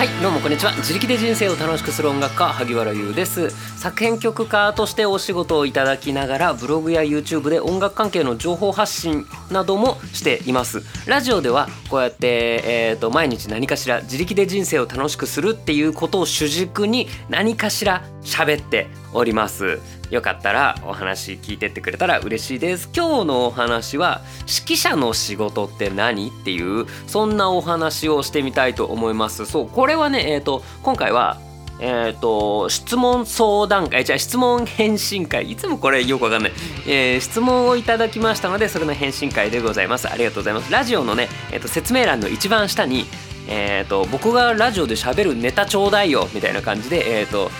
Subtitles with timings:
[0.00, 0.72] はいどうもこんにちは。
[0.76, 3.50] 自力で人生を楽しくする音楽家萩原優です。
[3.78, 10.80] 作編曲家としてお仕事をいただきながらブログや YouTube で音楽関係の情報発信などもしています。
[11.06, 19.99] ラジオではこうやって、えーと、毎日何かしら自力で人生を楽しくするっていうことを主軸に何かしら喋っております。
[20.10, 22.90] よかったらお話聞いてってくれたら嬉しいです。
[22.94, 29.46] 今日のお話は指揮者の仕事って何っていうそんなお話をしてみたいと思います。
[29.46, 31.38] そうこれはねえっ、ー、と今回は
[31.78, 35.50] えっ、ー、と質問相談会じゃあ質問返信会。
[35.50, 36.52] いつもこれよくわかんない、
[36.88, 40.08] えー、質問をいただきましたのでそれの返信会でございます。
[40.08, 40.72] ありがとうございます。
[40.72, 43.04] ラジオのね、えーと、説明欄の一番下に
[43.52, 47.50] えーと、僕がラジオで喋るネタちょうだいよみたいな感じで、えーと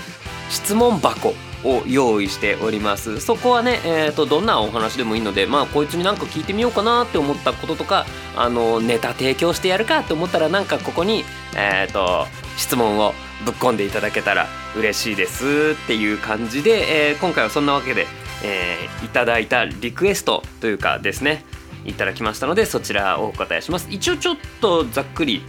[0.51, 1.33] 質問箱。
[1.65, 3.21] を用意しております。
[3.21, 11.25] そこはね、えーと、どんなお話でもいいのでまあこいつになんか聞いてみようかなって思ったこととかあのネタ提供してやるかって思ったらなんかここに、
[11.57, 13.13] えーと、質問を
[13.45, 18.07] ぶっ込んでいただけたら嬉しいですっていう感じで、えー、今回はそんなわけで、
[18.45, 21.45] えー、いただいたリクエストというかですね
[21.85, 23.89] いただきましたのでそちらをお答えします。
[23.91, 25.43] 一応ちょっとざっくり、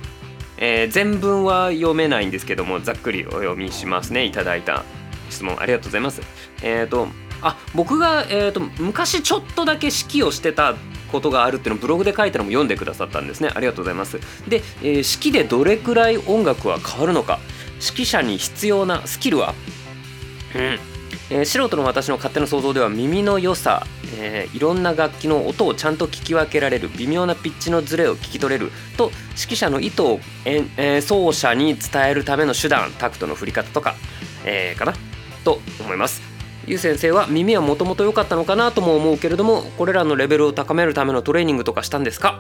[0.58, 4.24] えー、全文は読めないんですけどもざっくりお読みしますね。
[4.24, 4.84] いただいた
[5.32, 6.22] 質問ありがとうございます。
[6.62, 7.08] えっ、ー、と
[7.42, 10.76] あ僕が、えーと、昔ちょっとだけ指揮をしてた
[11.12, 13.50] ことがあるっていうのをブログで書いたのも読んでくださったんですね。
[13.54, 14.20] ありがとうございます。
[14.48, 17.40] で、えー、指揮でどれくらい音楽は変わるのか。
[17.82, 19.56] 指揮者に必要なスキルは？
[20.56, 20.80] うん。
[21.32, 23.88] えー、素人の私の勝手な想像では耳の良さ、
[24.18, 33.96] えー、いろんな楽器の音をちゃんと聞き分けられる微妙なピッチのズレを聞き取れると指揮者の意図を、えー、奏者に伝えるための手段タクトの振り方とか、
[34.46, 34.94] えー、かな。
[35.44, 36.22] と思います。
[36.68, 42.40] ゆう先生は耳はもともと良かったのかなとも思うけれどもこれらのレベルを高めるためのトレーニングとかしたんですか？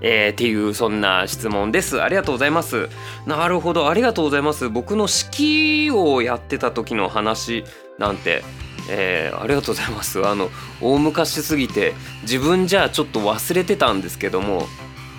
[0.00, 2.02] えー、っていうそんな質問です。
[2.02, 2.88] ありがとうございます。
[3.26, 4.68] なるほどありがとうございます。
[4.68, 7.64] 僕の式をやってた時の話
[7.98, 8.42] なんて
[8.90, 10.26] えー、ありがとうございます。
[10.26, 14.66] あの大昔すぎて自分じゃちょっと忘れてたんですけども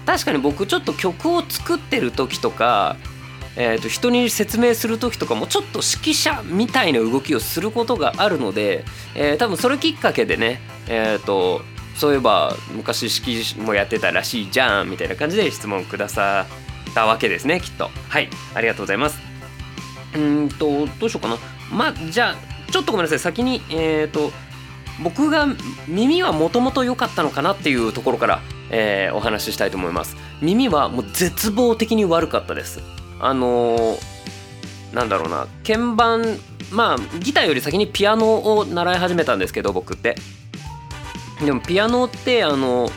[0.06, 2.98] 確かに僕ちょっと曲を作ってる時とか
[3.56, 8.84] えー、と人に説明する時とかもちょっと指揮者みたいな動きをすることがあるので、
[9.16, 11.62] えー、多分それきっかけでね、えーと、
[11.96, 16.48] そういえば昔指揮もやってたらしいじゃんみたいな感じで質問くださ
[16.90, 17.90] ったわけですねきっと。
[18.10, 18.30] はい。
[18.56, 19.20] ありがとうございます。
[20.16, 21.38] うんとどうしようかな。
[21.72, 23.20] まあじゃあちょっとごめんなさい。
[23.20, 24.32] 先にえっ、ー、と
[25.02, 25.48] 僕が
[25.88, 30.16] 耳はもともと良かったのかなっていうところから、えー、お話ししたいと思います。
[30.42, 32.82] 耳はもう絶望的に悪かったです。
[33.26, 34.00] あのー、
[34.94, 35.48] なんだろうな。
[35.66, 36.38] 鍵盤
[36.72, 40.16] まあギターより先にピアノを習い始めたんですけど僕って。
[41.44, 42.90] でもピアノってあの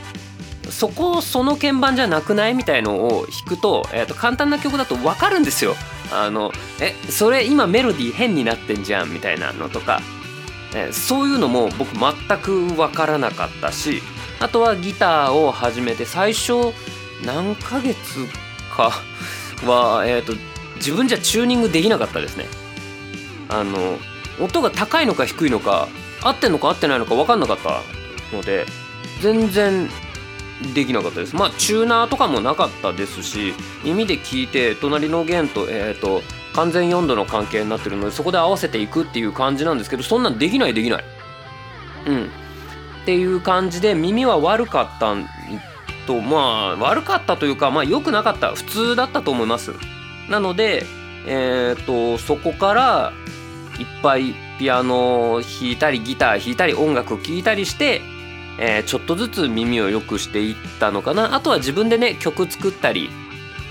[0.68, 2.54] そこその鍵盤じゃなくない？
[2.54, 5.74] みたいのを弾くと,、えー、と簡単な曲だと分かるんですよ。
[6.12, 9.12] あのえそれ今メロディー変になってんじゃん？
[9.12, 10.00] みたいなのとか、
[10.74, 14.02] えー、そういうのも僕全く分からなかったし
[14.40, 16.72] あとはギターを始めて最初
[17.24, 17.96] 何ヶ月
[18.76, 18.92] か
[19.64, 20.34] は、えーと、
[20.76, 22.46] 自分じゃチューニングできなかったですね。
[23.48, 23.98] あの
[24.40, 25.88] 音が高いのか低いのか
[26.22, 27.80] 合ってんのか合ってないのか分かんなかった
[28.36, 28.66] ので
[29.20, 29.88] 全然
[30.74, 31.36] できなかったです。
[31.36, 36.22] まあチューナーとかもなかったですし耳で聞いて隣の弦と,、えーと、
[36.54, 41.04] 完全4度の関係になってるのでそこで合わせていくっていう感じなんですけどそんなんできないできない。
[42.06, 42.24] うん。
[42.24, 42.28] っ
[43.04, 45.28] ていう感じで耳は悪かったん
[46.06, 49.72] とまあ悪かったというかまあ良くなかった普通だったと思います。
[50.28, 50.86] なので
[51.26, 53.12] えっ、ー、とそこから
[53.78, 58.00] いっぱいピアノを弾いたりギター弾いたり音楽聴いたりして、
[58.58, 61.34] えー、ちょっとずつ耳を良くしていったのかな。
[61.34, 63.10] あとは自分でね曲作ったり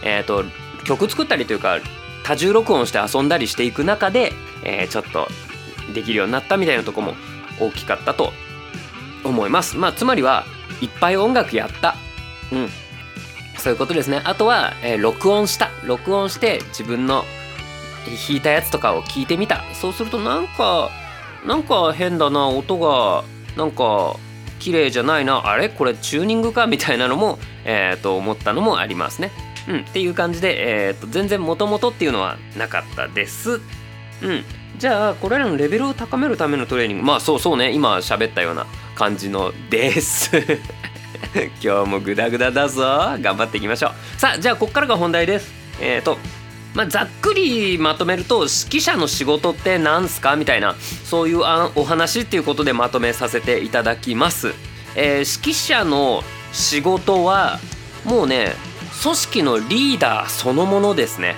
[0.03, 0.43] えっ、ー、と
[0.83, 1.79] 曲作ったりというか
[2.25, 5.27] 多重録音して遊んだりしていく中で、え、ちょっと
[5.93, 7.13] できるようになったみたいなとこも
[7.59, 8.33] 大きかったと
[9.23, 9.77] 思います。
[9.77, 10.43] まあつまりは
[10.81, 11.95] いっぱい音楽やった。
[12.51, 12.69] うん。
[13.57, 14.21] そういうことですね。
[14.25, 15.69] あとは、えー、録音した。
[15.85, 17.23] 録音して自分の
[18.27, 19.63] 弾いたやつとかを聞いてみた。
[19.73, 20.91] そうするとなんか
[21.45, 22.47] なんか変だな。
[22.47, 23.23] 音が
[23.57, 24.15] なんか
[24.59, 25.47] 綺麗じゃないな。
[25.47, 25.69] あれ？
[25.69, 26.67] これチューニングか？
[26.67, 29.31] みたいなのも、えー、と思ったのもありますね。
[29.67, 33.61] うん、っていう感じで、えー、と全然もともとっていうのはなかったです。
[34.21, 34.43] うん、
[34.77, 37.03] じゃあこれらのレベルを高めるためのトレーニング。
[37.03, 37.71] まあそうそうね。
[37.71, 40.31] 今喋ったような感じのです。
[41.63, 42.81] 今日もグダグダだぞ。
[43.19, 44.19] 頑張っていきましょう。
[44.19, 45.51] さあじゃあここからが本題です。
[45.79, 46.17] えっ、ー、と
[46.73, 50.35] まあ、ざっくりまとめると指揮者の仕事って何すか？
[50.35, 50.75] みたいな
[51.05, 51.39] そういう
[51.75, 54.53] お話っていうことでまとめさせていただきます、
[54.95, 56.21] えー、指揮者の
[56.51, 57.59] 仕事は
[58.03, 58.53] もうね
[59.01, 61.35] 組織のリーダーそのものですね。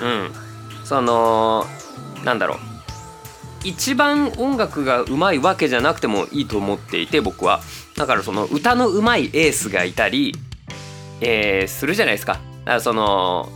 [0.00, 0.30] うん。
[0.84, 1.66] その
[2.24, 2.58] なんだろう。
[3.64, 7.60] 一番音楽がうまいわけじゃなくてもいいと思っていて僕は。
[7.96, 10.34] だからその歌のうまいエースがいたり、
[11.20, 12.34] えー、するじゃないですか。
[12.34, 12.42] だか
[12.74, 13.48] らその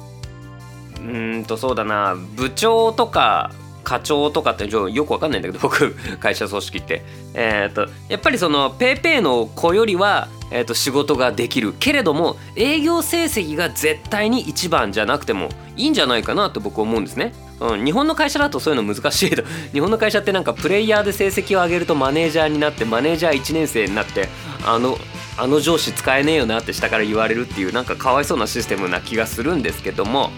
[1.00, 3.53] うんとそうだな部長とか
[3.87, 7.05] 課長とかってよくわかんないんだけど僕会社組織って。
[7.35, 11.73] えっ、とやっぱりその PayPay の子よりは、えー、と仕事ができる。
[11.79, 17.33] けれども営業成績が絶対に一番じゃなくてもいいんじゃないかなと僕思うんですね。
[17.61, 24.29] うん、日本の会社だとそういうの難しいけど 日本の会社ってなんかプレイヤーで成績を上げるとマネージャーになってマネージャー1年生になって
[24.67, 24.99] あの
[25.38, 30.33] あの上司使えねえよなって下から言われるっていうなんかかわいそうなシステムな気がするんですけども、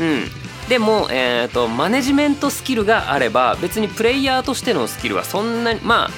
[0.00, 0.24] うん、
[0.68, 6.10] でも、えーと、マネジメントスキルがあれば別にプレイヤーとしてのスキルはそんなにまあ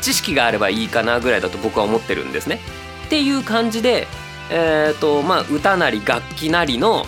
[0.00, 2.60] 知識があればいいかなぐらいだと僕は思ってるんですね。
[3.06, 4.06] っていう感じで、
[4.50, 7.04] えーとまあ、歌なり楽器なりの、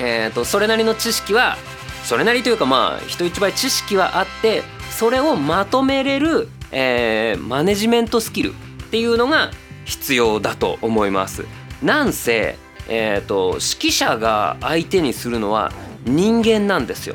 [0.00, 1.56] えーとそれなりの知識は
[2.02, 8.52] それなりというかまあ人一倍知識はあってそれをまとめれる、えー、マネジメントスキルっ
[8.90, 9.50] ていうのが
[9.84, 11.44] 必要だと思います。
[11.82, 12.56] なんせ、
[12.88, 15.72] えーと、指揮者が相手にするのは
[16.04, 17.14] 人間なんですよ。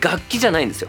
[0.00, 0.88] 楽器じゃないんですよ。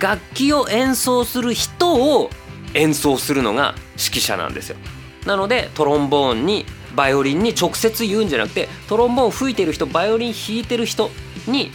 [0.00, 2.30] 楽器を演奏する人を
[2.74, 4.76] 演奏するのが指揮者なんですよ。
[5.26, 11.10] なのでトロンボーンにバイオリンに直接言うんじゃなくてトロンボーン吹いてる人バイオリン弾いてる人
[11.46, 11.70] に、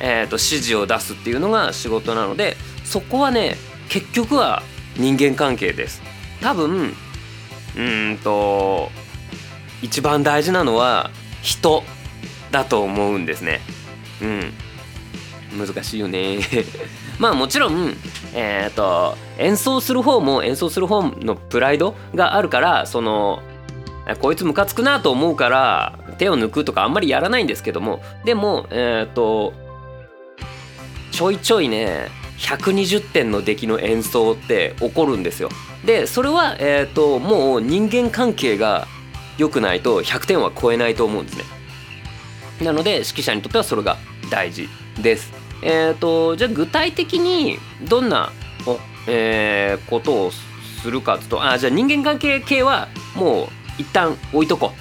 [0.00, 3.56] えーと、指示を出すっていうのが仕事なのでそこはね
[3.88, 4.62] 結局は
[4.96, 6.00] 人間関係です
[6.40, 6.94] 多分
[7.76, 8.90] うんと
[9.82, 11.10] 一番大事なのは
[11.42, 11.82] 人
[12.50, 13.60] だと思うんですね。
[14.22, 14.52] うん。
[15.58, 16.38] 難しいよね。
[17.18, 17.94] まあもちろん
[18.34, 23.42] えっ、ー、と演奏する方も演奏する方のプライドがあるからその
[24.20, 28.02] こいつムカつくなと思うから手を抜くとかあんまりやらないんですけども。
[28.24, 29.52] でもえっ、ー、と
[31.10, 32.08] ちょいちょいね
[32.38, 35.50] 120点の出来の演奏って起こるんですよ。
[35.84, 38.86] でそれは、えーと、もう人間関係が
[39.38, 41.44] 良くないと100点は超えないと思うんですね。
[42.62, 43.96] なので指揮者にとってはそれが
[44.30, 44.68] 大事
[45.00, 45.32] です。
[45.62, 47.58] えっ、ー、とじゃあ具体的に
[47.88, 48.32] どんな、
[49.06, 53.48] えー、ことをするかとあじゃあ人間関係系はもう
[53.78, 54.72] 一旦置いとこ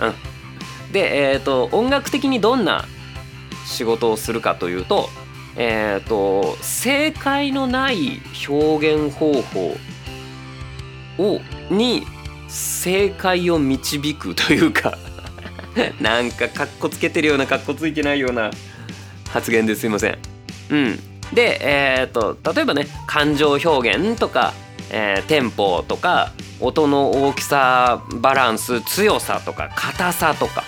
[0.00, 0.04] う。
[0.06, 2.84] うん、で、えーと、音楽的にどんな
[3.64, 5.08] 仕事をするかというと,、
[5.56, 9.76] えーと、正解のない表現方法
[11.18, 12.06] をに
[12.48, 14.96] 正解を導くというか
[16.00, 18.50] なんかかっこつけてるようなかっこついてないような
[19.30, 20.18] 発言ですいません。
[20.70, 21.00] うん、
[21.32, 24.54] で、えーと例えばね感情表現とか
[24.90, 30.64] えー、テンポとか音の大きさバランス強さとか硬さとか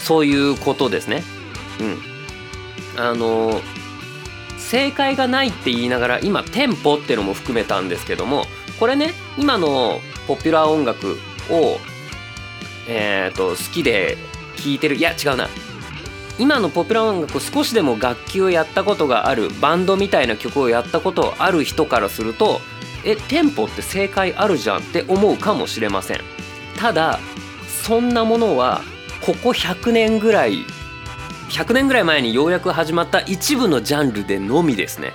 [0.00, 1.22] そういうことですね。
[1.80, 3.60] うん、あの
[4.58, 8.44] 正解がないって言いながら今テンポっていうのも含めたんですけども
[8.78, 11.18] これね今のポピュラー音楽
[11.50, 11.78] を、
[12.88, 14.16] えーと、好きで
[14.56, 15.48] 聴いてるいや違うな。
[16.38, 22.60] 今のポピュラー音楽を少しでも楽器をやったことがあるバンドみたいな曲をやったことある人からすると
[23.04, 26.20] えテンポって正解あるじゃんって思うかもしれません。
[26.78, 27.18] ただ
[27.66, 28.82] そんなものは
[29.20, 30.64] ここ100年ぐらい
[31.48, 35.12] 100年ぐらい前にようやく始まった一部のジャンルでのみですね。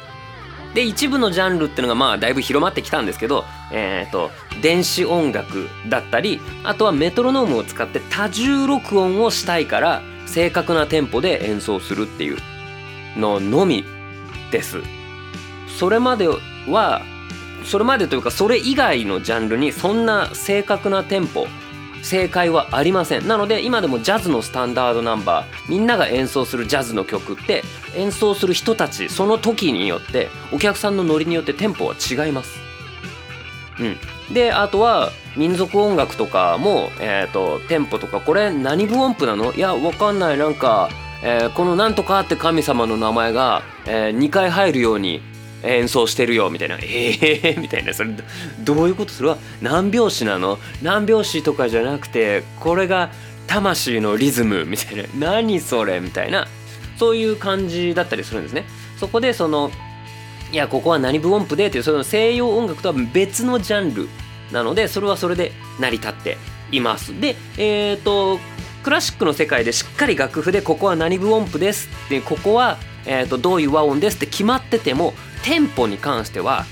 [0.73, 12.37] で一部のジャンルっていうのがまあだいぶ広まってきたんですけど、えーと、電子音楽だったりあとはメトロノームを使って多重録音をしたいから正確なテンポで演奏するっていう
[13.17, 13.85] ののみ
[14.51, 14.77] です。
[15.67, 17.01] それまでは
[17.65, 21.47] それまでというかそれ以外のジャンルにそんな正確なテンポ
[22.03, 23.27] 正解はありません。
[23.27, 27.63] なので今でもジャズのスタンダードナンバーみんなが演奏するジャズの曲って
[27.95, 32.59] 演奏する人たちその時によってお客さんのノリによってテンポは違います。
[33.79, 39.51] うん、であとは民族音楽とかも、えーと、テンポとかこれ何部音符なの？
[39.53, 40.37] いやわかんない。
[40.37, 40.89] なんか、
[41.23, 45.21] えー、この「なんとか」って神様の名前が、えー、2回入るように
[45.63, 46.83] 演奏してるよみたいな「え
[47.43, 47.93] えー、みたいな。
[47.93, 48.11] それ
[48.59, 50.59] どういうことそれは何拍子なの？
[50.81, 53.11] 何拍子とかじゃなくてこれが
[53.47, 55.03] 魂のリズムみたいな。
[55.17, 55.99] 何それ？
[55.99, 56.47] みたいな。
[56.97, 58.65] そういう感じだったりするんですね。
[58.99, 59.71] そこでその
[60.51, 61.67] いやここは何部音符で？
[61.67, 64.07] っていうその西洋音楽とは別のジャンル
[64.51, 66.37] なのでそれはそれで成り立って
[66.71, 67.19] います。
[67.19, 68.39] でえっ、ー、と
[68.83, 76.65] クラシックの世界でしっかり楽譜でここは何部音符ですってここは、えーとどういう和音ですって決まっててもテンポに関しては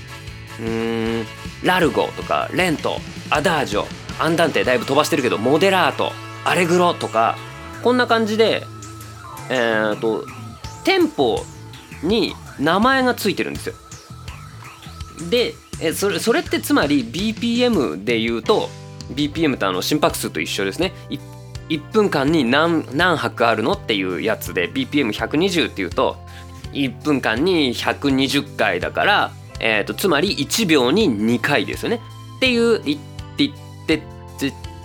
[0.60, 1.24] うん
[1.62, 2.98] ラルゴとかレント
[3.30, 3.84] アダージョ
[4.18, 6.12] アンダンテだいぶ飛ばしてるけどモデラート
[6.44, 7.36] アレグロとか
[7.82, 8.62] こんな感じで、
[9.50, 10.26] えーと
[10.84, 11.44] 店舗
[12.02, 13.74] に名前がついてるんですよ。
[15.30, 18.68] でえそれそれってつまり BPM で言うと
[19.14, 21.20] BPM ってあの心拍数と一緒ですね 1,
[21.68, 26.16] 1分間に何何拍あるのっていうやつで BPM120 っていうと
[26.72, 32.00] 1分間に120回だから、えーと、つまり1秒に2回ですよね
[32.36, 33.00] っていう1っ
[33.86, 34.02] て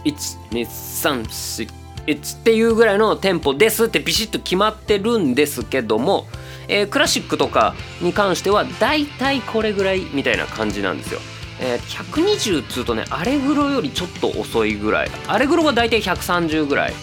[0.06, 1.68] 1234
[2.08, 6.26] っていうぐらいのテンポですってビシッと決まってるんですけども
[6.68, 11.20] えー、クラシックとかに関しては大体これぐらいみたいな感じなんですよ。
[11.60, 16.94] えー、120っつうとねアレグロよりちょっと遅いぐらいアレグロは大体130ぐらい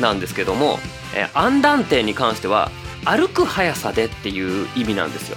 [0.00, 0.78] なんですけども、
[1.14, 2.70] えー、アンダンテに関しては
[3.04, 5.36] 歩く速さでっていう意味なんですよ。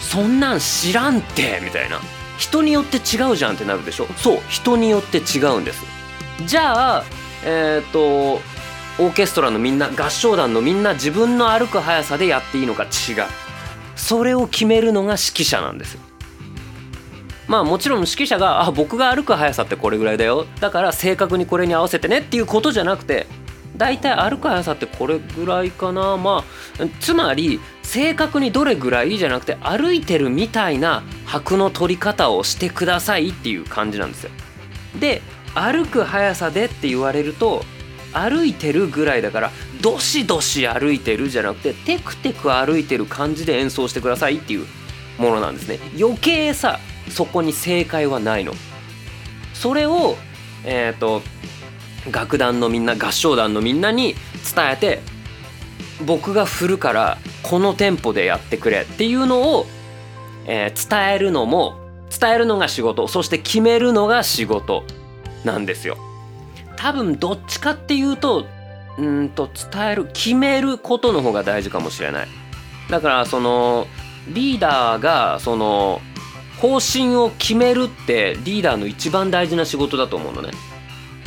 [0.00, 2.00] そんなん知らんってみたいな。
[2.38, 4.06] 人によって違うじゃんってなるでしょ。
[4.16, 5.84] そう人によって違うんです。
[6.46, 7.04] じゃあ
[7.44, 8.40] えっ、ー、と
[8.98, 12.88] オーケストラのみんな合唱団のみんな自分の歩く速さでやっていいのか違う。
[13.96, 15.98] それを決めるのが指揮者なんです。
[17.46, 20.46] まあもちろん指揮者があ僕が歩く速さってこれぐらいだよ。
[20.60, 23.26] だから正確にこれに合わせてねっていうことじゃなくて
[23.76, 26.16] 大体歩く速さってこれぐらいかな。
[26.16, 26.44] ま
[26.78, 34.30] あつまり正確にどれぐらいじゃなくて歩いてるみたいな拍の取り方をしてくださいっていう感じなんですよ。
[34.98, 35.22] で
[35.54, 37.64] 歩く速さでって言われると
[38.12, 39.50] 歩いてるぐらいだから
[39.80, 44.66] どしどし歩いてるじゃなくてテクテク歩いてる感じで演奏してくださいっていう
[45.18, 45.78] ものなんですね。
[45.98, 48.54] 余計さそこに正解はないの。
[49.54, 50.16] それを
[50.64, 51.22] えっ、ー、と
[52.10, 54.14] 楽団のみんな合唱団のみんなに
[54.54, 55.00] 伝えて
[56.04, 59.66] 僕が振るからこのテンポでやってくれっていうのを、
[60.46, 61.76] えー、伝えるのも
[62.10, 64.84] 伝えるのが仕事そして決めるのが仕事
[65.44, 65.96] なんですよ。
[66.76, 68.44] 多分どっちかっていうと
[68.98, 72.28] うんと伝える決めることの方が大事かもしれない
[72.90, 73.86] だからその
[74.28, 76.00] リーダーがその
[76.60, 80.50] 方針を決めるってリーダーの一番大事な仕事だと思うのね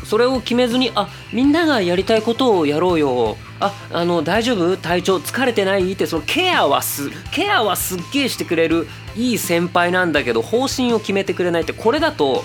[0.05, 3.37] それを決めずにあみんながやりたいことをやろうよ。
[3.59, 4.77] ああの大丈夫？
[4.77, 5.93] 体調疲れてない？
[5.93, 12.43] ってそのケアはすケアはすっげえしてくれるいい先輩なんだけど方針を決めてくれないってこれだと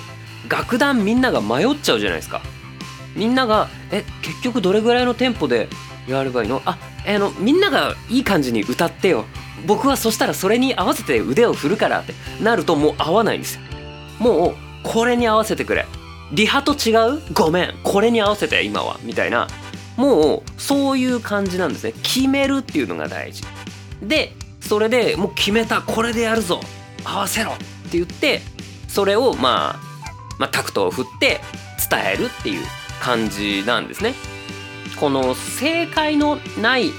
[0.49, 2.40] 楽団みんなが迷っちゃうじゃないですか。
[3.14, 5.69] みんながえ結局どれぐらいのテンポで
[6.09, 6.62] やればいいの？
[6.64, 9.26] ああのみんながいい感じに歌ってよ。
[9.67, 13.61] 僕はそしたらそれに合わせて腕を振るからってなるともう合わないんですよ。
[14.19, 15.87] もうこれに合わせてくれ。
[16.33, 17.23] リハと違う？
[17.33, 17.75] ごめん。
[17.83, 18.99] これに合わせて今は。
[19.03, 19.49] みたいな。
[19.97, 21.93] もうそういう感じなんですね。
[22.03, 23.43] 決めるっていうのが大事。
[24.03, 25.83] でそれでもう決めた。
[25.83, 26.61] これでやるぞ。
[27.05, 27.53] 合わせろ。
[27.53, 27.57] っ
[27.91, 28.41] て言って
[28.89, 29.81] それをまあ
[30.39, 31.41] まあタクトを振って
[31.91, 32.65] 伝えるっていう
[33.01, 34.15] 感じなんですね。
[34.99, 36.91] この正解のない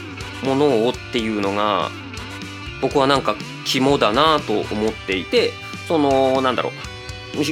[0.44, 1.90] ものをっていうのが
[2.82, 3.36] 僕はなんか
[3.66, 5.52] 肝だなと思っていて
[5.88, 6.72] そのなんだろう。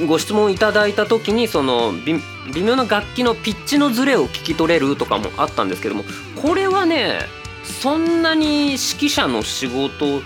[0.06, 6.04] ご質問いただいた時にその微妙な楽器のピッチのズレを聞き取れるとかもあったんですけども
[6.40, 7.20] これはね
[7.64, 10.20] そんなに指揮者の仕事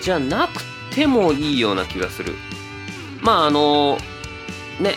[0.00, 0.62] じゃなく
[0.94, 2.34] てもいいような気がする。
[3.20, 3.98] まああの
[4.80, 4.96] ね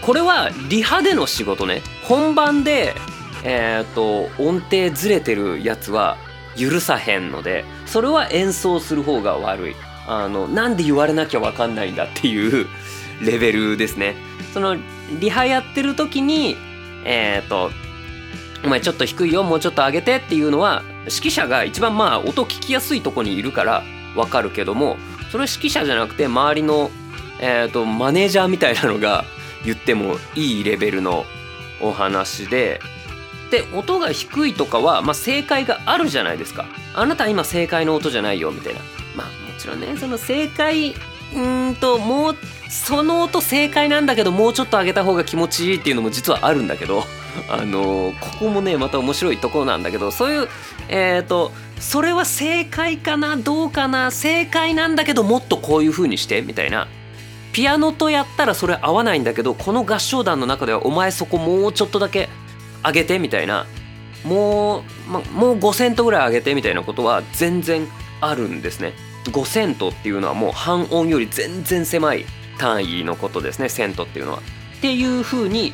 [0.00, 2.94] これはリハでの仕事ね本番で
[3.44, 6.16] えっ、ー、と音程ずれてるやつは
[6.56, 9.76] 許さへんのでそれは演奏する方が悪い
[10.10, 12.66] あのなんで言われなきゃ分かんないんだっていう
[13.22, 14.16] レベルですね。
[14.52, 14.76] その
[15.20, 16.56] リハやってる時に
[17.04, 17.70] えっ、ー、と
[18.64, 23.84] お前ちょっと低いよもうちょっと上げてっていうのは指揮者が一番まあ音聞きやすいとこにいるから
[24.16, 24.98] 分かるけども
[25.30, 26.90] それは指揮者じゃなくて周りの、
[27.38, 29.24] えーとマネージャーみたいなのが
[29.64, 31.24] 言ってもいいレベルの
[31.80, 32.80] お話で
[33.52, 36.66] で音が低いとかは、まあ、正解があるじゃないですか。
[36.94, 38.80] あなた今正解の音じゃないよみたいな。
[39.60, 40.94] ちろんねその正解
[41.34, 41.38] う
[41.70, 42.36] んともう
[42.68, 47.04] その音正解なんだけどもうちょっと上げた方が気持ちいいっていうのも実はあるんだけど
[47.48, 50.48] あのここもねまた面白いところなんだけどそういう
[50.88, 56.88] えっ、ー、とそれは正解かなどうかな正解なんだけどもっとこういう風にしてみたいな。
[57.52, 62.28] ピアノとやったらそれ合わないんだけどこの合唱団の中ではお前そこもうちょっとだけ
[62.84, 63.66] 上げてみたいな。
[64.24, 67.88] もう、ま、もう5セントぐらい上げてみたいなことは全然
[68.20, 68.92] あるんですね。
[69.24, 72.24] 5セントっていうのはもう半音より全然狭い
[72.58, 73.68] 単位のことですね。
[73.68, 75.72] セントっていうのはっていうふうに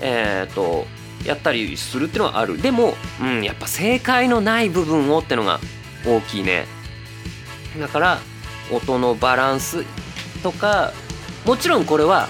[0.00, 0.86] えっ、ー、と
[1.24, 2.60] やったりするっていうのはある。
[2.60, 5.60] でも、うん、やっぱ正解のない部分をってのが
[6.06, 6.66] 大きいね。
[7.78, 8.18] だから
[8.70, 9.84] 音のバランス
[10.42, 10.92] とか
[11.44, 12.28] もちろんこれは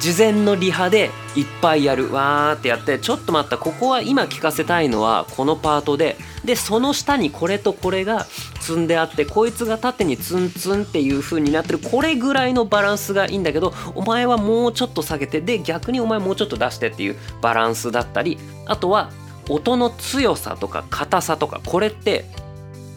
[0.00, 2.12] 事前のリハでいっぱいやる。
[2.12, 3.58] わーってやってちょっと待った。
[3.58, 8.24] ここは今聞かせたいのはこのパートででその下にこれとこれが
[8.60, 19.10] 積んであってこいつが縦にツンツンっていう風になってるこれぐらいのバランスがいいんだけどお前はもうちょっと下げてで逆にお前もうちょっと出してっていうバランスだったりあとは
[19.48, 22.24] 音の強さとか硬さとかこれって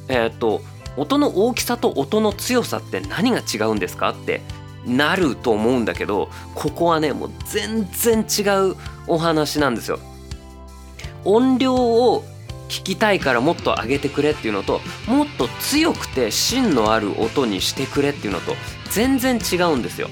[0.09, 0.61] えっ、と
[0.95, 4.41] 音の大きさと音の強さって何が違うんですかって
[4.85, 8.75] なると思うんだけどここはねもう全然違う
[9.05, 9.99] お話なんですよ。
[11.25, 12.23] 音量を
[12.69, 18.53] 聞きたいからもっと上げてくれっていうのともっと強くて芯のある音にしてくれっていうのと
[18.91, 20.09] 全然違うんですよ。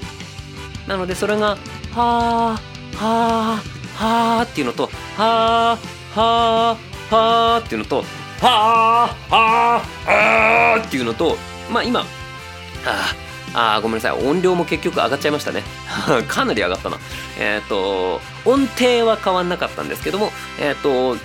[0.86, 1.58] なのでそれが
[1.92, 2.60] 「はあは
[2.98, 3.62] あ
[3.96, 5.78] はあ」っていうのと「はあ
[6.14, 6.76] は
[7.10, 8.04] あはあ」っていうのと
[8.40, 11.36] 「はあはあはあ」っていうのと
[11.70, 12.04] まあ今
[13.54, 14.12] 「ああごめんなさい。
[14.12, 15.62] 音量も結局上がっちゃいましたね。
[16.28, 16.98] かなり上がったな。
[17.38, 21.16] えっ、と音程は変わんなかったんですけどもえっ、と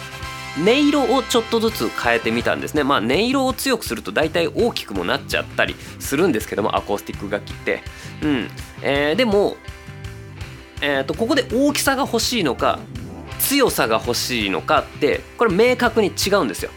[0.58, 7.82] 音色をちょっとずつ変えてみたんですねまあ音色を強くすると大体大きくもなっちゃったりするんですけどもアコースティック楽器って
[8.22, 8.50] うん
[8.82, 9.56] えーでも
[10.82, 12.80] えー、とここで大きさが欲しいのか
[13.40, 16.72] 強さが欲しいのかってこれ明確に違うんですよ。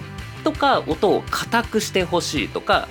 [0.45, 2.87] とか音を硬くしてほしいとか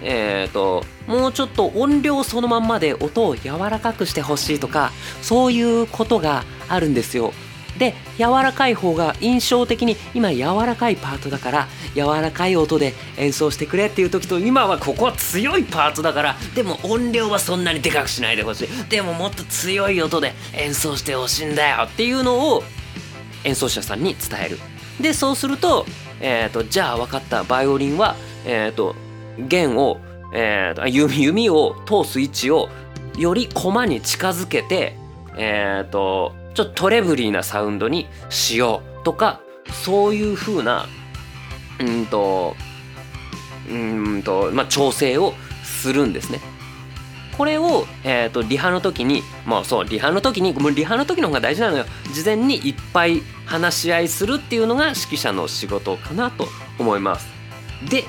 [0.00, 4.92] えー、ともうちょっと音量そのまんまで音を柔らかくしてほしいとか
[5.22, 7.32] そういうことがあるんですよ。
[7.78, 18.68] で柔らかい方が印象的に今柔らかいパートだから柔らかい音で演奏してくれっていう時と今はここは強いパートだからでも音量はそんなにでかくしないでほしい。
[18.88, 22.62] でももっと強い音で演奏してほしいんだよっていうのを
[23.44, 24.58] 演奏者さんに伝える。
[25.00, 25.86] でそうすると,、
[26.20, 28.96] えー、とじゃあ分かったバイオリンは、えー、と
[29.38, 30.00] 弦を、
[30.34, 32.68] えー、と弓弓を通す位置を
[33.16, 34.96] より駒に近づけて
[35.36, 39.40] えっ、とちょっとトレブリーなサウンドにしようとか
[39.84, 40.86] そういう風な
[41.80, 42.56] うんと
[43.70, 46.40] うんとまあ調整をするんですね。
[47.36, 51.84] これを、えー、とリハの時にまあそうリハの時にもうリハの時の方が大事なのよ。
[52.12, 57.28] 事前にいっぱい話し合いするっていうのが指揮者の仕事かなと思います。
[57.88, 58.04] で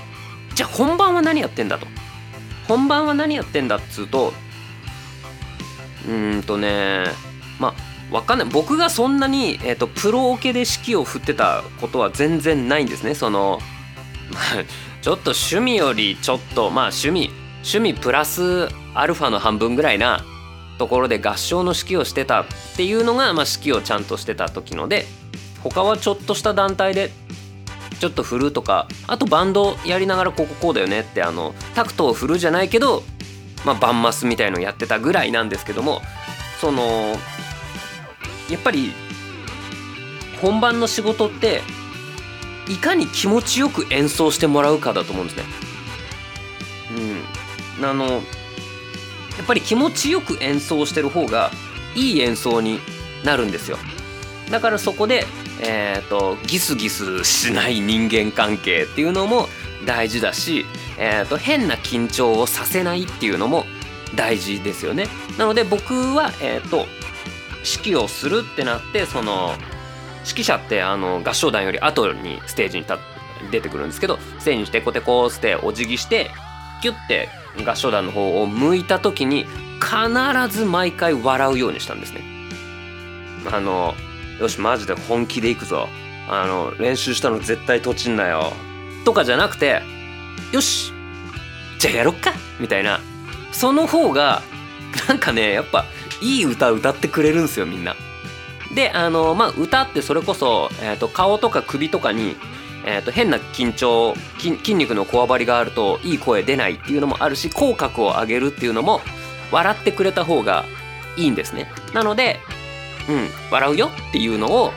[0.56, 1.86] じゃあ本番は何やってんだと。
[2.68, 4.32] 本番は何やってんだっつうと
[6.08, 7.06] うんとね
[7.60, 8.48] まあわかんない。
[8.50, 13.14] 僕がそんなに、えー、とプロオケで指揮を振ってたことは全然ないんですね。
[13.16, 13.60] その
[15.02, 17.32] ちょっと趣味よりちょっとまあ趣味
[17.64, 20.24] 趣味プラスアルファの半分ぐらいな
[20.78, 22.46] ところで合唱の指揮をしてたっ
[22.76, 25.06] ていうのが、まあ、指揮をちゃんとしてた時ので
[25.62, 27.12] 他はちょっとした団体で
[28.00, 33.04] ちょっと振るとかあとバンドやりながらこここうだよねってあのタクトを振るじゃないけど、
[33.66, 36.02] まあ、バンマスみたいのやってたぐらいなんですけども
[36.62, 37.16] その
[38.50, 38.94] やっぱり
[40.42, 41.62] 本番の仕事って
[42.68, 45.44] いかに気持ちよく演奏してもらうかだと思うんですね。
[47.80, 48.20] うん、あのや
[49.44, 51.52] っぱり気持ちよく演奏してる方が
[51.96, 52.80] いい演奏に
[53.24, 53.78] なるんですよ。
[54.52, 55.26] だからそこで、
[55.62, 59.48] えーと、ギスギスしない人間関係っていうのも
[59.86, 60.66] 大事だし、
[60.98, 63.66] えーと、変な緊張をさせないっていうのも
[64.16, 65.08] 大事ですよね。
[65.38, 66.86] なので僕は、えーと
[67.60, 69.56] 指揮をするってなってその
[70.26, 72.98] 指揮者ってあの合唱団より後にステージに立
[73.52, 76.32] 出てくるんですけどステージにしてコテコーってお辞儀して
[76.82, 77.30] キュッて
[77.66, 79.46] 合唱団の方を向いた時に
[79.80, 82.22] 必ず毎回笑うようにしたんですね。
[83.52, 83.96] あの
[84.40, 85.88] よしマジで本気でいくぞ。
[86.30, 88.54] あの練習したの絶対とちんなよ。
[89.06, 89.82] とかじゃなくて
[90.52, 90.94] よし
[91.80, 92.34] じゃあやろっか。
[92.60, 93.00] みたいな。
[93.52, 94.42] その方が
[95.08, 95.86] なんかねやっぱ
[96.22, 97.96] いい歌歌ってくれるんですよみんな。
[98.74, 102.36] であのまあ歌ってそれこそ、えーと、顔とか首とかに、
[102.86, 109.02] えーと、変な緊張筋肉のこわばりがあるといい声出ないっていうのもあるし口角を上げるっていうのも
[109.52, 110.66] 笑ってくれた方が
[111.18, 111.72] いいんですね。
[111.94, 112.40] なので、
[113.10, 114.72] うん、笑うよっていうのを、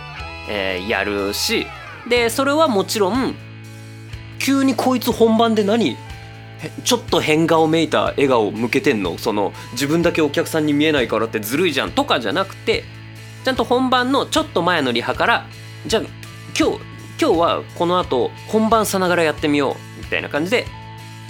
[0.48, 1.66] えー、やるし
[2.08, 3.34] でそれはもちろん
[4.38, 5.96] 急にこいつ本番で何
[6.84, 9.18] ちょっと変顔めいた笑顔向けてんの？
[9.18, 12.84] その自分だけお客さんに見えないからってずるいじゃんとかじゃなくて
[13.44, 15.46] ちゃんと本番のちょっと前のリハから
[15.86, 16.02] じゃあ
[16.58, 16.78] 今日
[17.20, 20.66] 今日はこの後本番さながらやってみようみたいな感じで、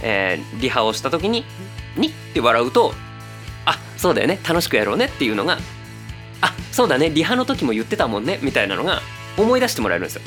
[0.03, 1.45] えー、リハをした時に
[1.97, 2.95] 「に」って笑うと
[3.65, 5.59] 「あそうだよね楽しくやろうね」っていうのが
[6.41, 9.01] 「あそうだねリハの時も言ってたもんね」みたいなのが
[9.39, 10.23] 思い出してもらえるんですよ。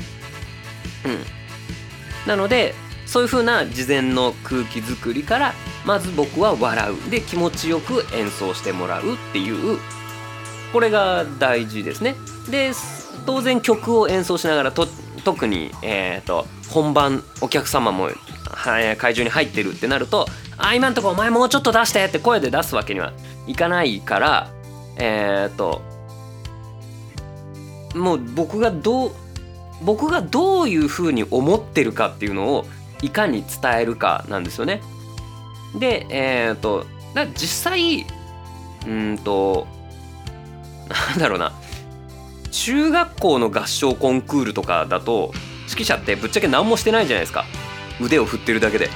[1.05, 1.19] うん、
[2.27, 2.73] なので
[3.15, 5.53] そういう風な事前の空気作りから
[5.85, 7.09] まず僕は笑う。
[7.09, 9.79] で気持ちよく演奏してもらうっていう
[10.73, 12.15] これが大事ですね。
[12.51, 12.73] で
[13.25, 14.89] 当然曲を演奏しながらと
[15.23, 18.09] 特に、えーと、本番お客様も、
[18.49, 20.27] はい、会場に入ってるってなると
[20.59, 23.13] 「あ今んとこお前もうちょっと出して」って声で出すわけには
[23.47, 24.49] いかないから
[24.97, 25.81] えっ、ー、と
[27.95, 29.11] もう僕がどう
[29.81, 32.65] 僕がどういうふうに思ってるかっていうのを
[33.01, 34.81] いかに伝えるかなんですよね。
[35.77, 36.85] でえっ、ー、と
[37.35, 38.05] 実際
[38.87, 39.67] うんと
[41.09, 41.53] なんだろうな。
[42.51, 45.33] 中学校の合唱コンクールとかだと
[45.69, 47.45] 指揮者ってぶっちゃけ何もしてないじゃないですか。
[47.99, 48.89] 腕を振ってるだけで。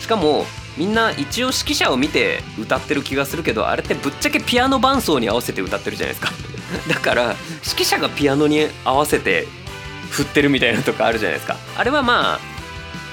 [0.00, 6.32] しかもみんな一応指揮者を見て歌ってる気がするけどあれってぶっちゃけピアノ伴奏に合わせて歌ってるじゃないですか。
[6.88, 9.46] だから指揮者がピアノに合わせて
[10.10, 11.56] 振ってるみたいなとこあるじゃないですか。
[11.76, 12.53] あれはまあ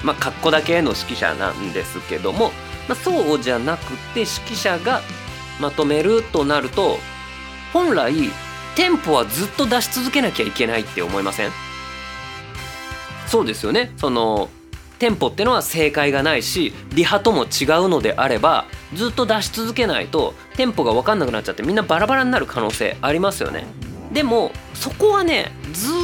[0.02, 2.50] まあ格好だけの指揮者なんですけども、
[2.88, 5.00] まあ、そうじゃなくて指揮者が
[5.60, 6.98] まとめるとなると
[7.72, 8.12] 本来
[8.74, 11.50] テンポはずっと出し続けなきゃいけないって思いません？
[13.26, 13.92] そうですよね。
[13.96, 14.50] その
[14.98, 23.66] テンポってのは正解がないしリハとも違うのであればずっと出し続けないとテンポが分かんなくなっちゃってみんなバラバラになる可能性ありますよね。
[24.12, 25.94] でもそこはねずっ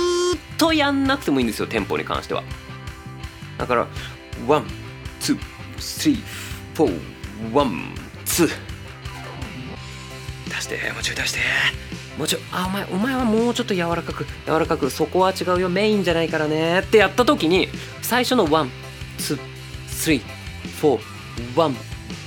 [0.56, 2.42] とやんなくてもいいんですよテンポに関しては。
[3.58, 3.86] だから
[4.46, 4.66] one
[5.20, 8.48] two three four one two。
[10.48, 11.40] 出してもうちょい出して。
[12.16, 16.80] もうちょいあお前お前はもうちょっと柔らかく柔らかくそこは違うよメインじゃないからね。
[16.80, 17.68] ってやった時に
[18.02, 18.70] 最初の one
[19.18, 21.76] two three four one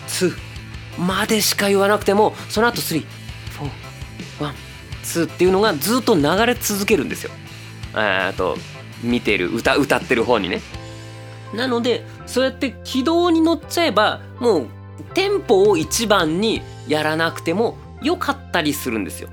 [0.08, 3.06] two までしか言わなくてもその後 three
[3.58, 4.56] フォーワン
[5.04, 7.32] ツーっていうのがずっと流れ続けるんですよ。
[7.98, 8.58] えっと
[9.04, 10.62] 見てる歌歌ってる方にね。
[11.54, 14.68] なのでそうやって軌道に乗っちゃえばもう
[15.14, 19.30] テンポを一番にやらなくてもよかったりするんですよ。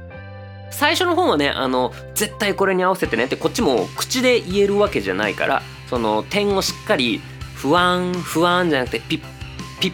[0.71, 7.21] 最初の方はねあの絶対これに合わせてねってこっちも口で言えるわけじゃないからその点をしっかり
[7.55, 9.21] 不安不安じゃなくてピッ
[9.81, 9.93] ピッ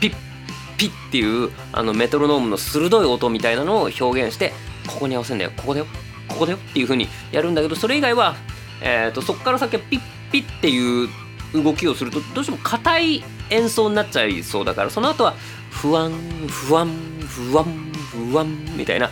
[0.00, 0.14] ピッ
[0.76, 4.52] ピッっていうあのメトロノームの鋭い音みたいなのを表現して
[4.86, 5.86] ここに合わせるんだよここだよ
[6.28, 8.36] ここだよっていう風にやるんだけどそれ以外は、
[8.82, 11.08] えーと、そこから先はピッピッっていう
[11.54, 15.34] 動きをするとどうしても硬い演奏になっちゃいそうだからその後は
[15.70, 16.12] 不安
[16.48, 16.88] 不安
[17.26, 19.10] 不安うわんみたいな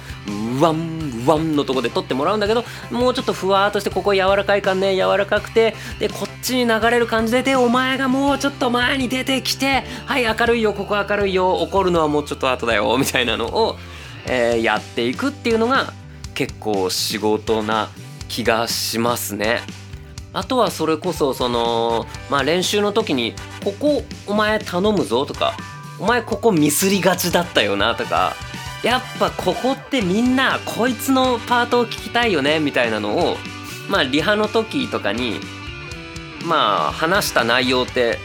[0.58, 13.76] うわんうわんのとこで撮ってもらうんだけどもうちょっとふわーっとしてここ柔らかい感ね柔らかくてでこっちに流れる感じででお前がもうちょっと前に出てきてはい明るいよここ明るいよ怒るのはもうちょっと後だよみたいなのを、
[14.26, 15.92] えー、やっていくっていうのが
[16.34, 17.88] 結構仕事な
[18.28, 19.60] 気がしますね。
[20.32, 25.54] あとはそれこそそのまあ練習の時に「ここお前頼むぞ」とか
[25.98, 28.34] 「お前ここミスりがちだったよな」とか
[28.82, 33.36] やっぱここってみんなこいつのパートを聞きたいよねみたいなのを
[33.88, 35.40] まあリハの時とかに
[36.44, 38.18] まあ話した内容って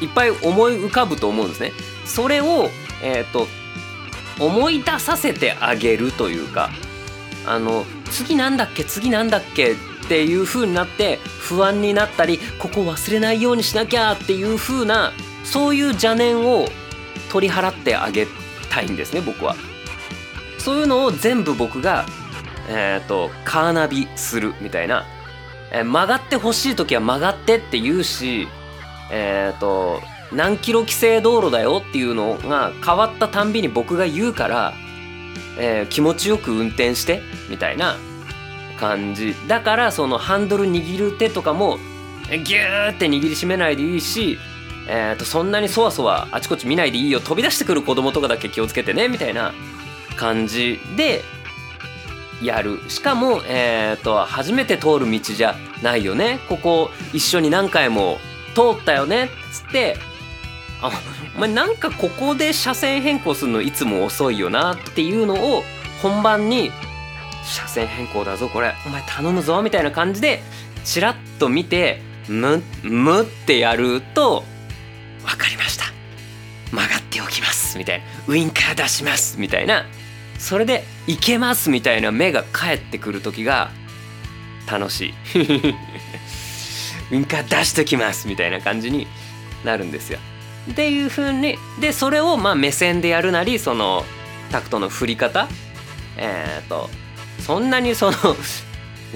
[0.00, 1.72] いっぱい思い浮かぶと思うんですね。
[2.04, 2.70] それを
[3.02, 3.46] えっ、ー、と
[4.40, 6.70] 思い出させてあげるというか
[7.46, 9.76] あの次なんだっけ次なんだっけ
[10.08, 15.12] っていう風になって不安になったりここ忘れないようにしなきゃっていう風な
[15.44, 16.66] そういう邪念を
[17.30, 18.26] 取り払ってあげ
[18.70, 19.54] たいんですね僕は。
[20.56, 22.06] そういうのを全部僕が、
[22.70, 25.04] えーと、カーナビするみたいな、
[25.72, 28.48] えー、曲がってほしい時は曲がってって言うし、
[29.12, 30.00] えーと、
[30.32, 34.72] 何キロ規制道路だよっていうのが変わったたんびに僕が言うから、
[35.58, 37.96] えー、気持ちよく運転してみたいな
[38.78, 39.34] 感じ。
[39.46, 41.78] だからそのハンドル握る手とかも
[42.30, 44.38] ギューって握りしめないでいいし、
[44.88, 49.52] えーとそんなにそわそわあちこち見ないでいいよ飛び出してくる子供とかだけ気をつけてねみたいな
[50.16, 51.22] 感じで
[52.42, 52.78] やる。
[52.88, 56.38] しかも、えーと、初めて通る道じゃないよね。
[56.48, 58.18] ここ一緒に何回も
[58.54, 59.96] 通ったよねっつって
[60.80, 60.90] あ
[61.36, 65.64] お前なんかここで車線変更するのいつも遅いよなっていうのを
[66.02, 66.70] 本番に
[67.48, 68.74] 車線変更だぞこれ。
[68.86, 70.42] お前頼むぞみたいな感じで
[70.84, 74.44] チラッと見てむむってやると
[75.24, 75.86] 分かりました。
[76.72, 78.04] 曲がっておきますみたいな。
[78.26, 79.86] ウインカー出しますみたいな。
[80.38, 82.12] それでいけますみたいな。
[82.12, 83.70] 目が返ってくる時が
[84.70, 85.14] 楽しい。
[87.10, 89.06] ウインカー出しときますみたいな感じに
[89.64, 90.18] なるんですよ。
[90.70, 94.04] っていう風にでそれをまあ目線でやるなりその
[94.52, 95.48] タクトの振り方。
[96.18, 96.90] えっ、と
[97.40, 98.16] そんなにその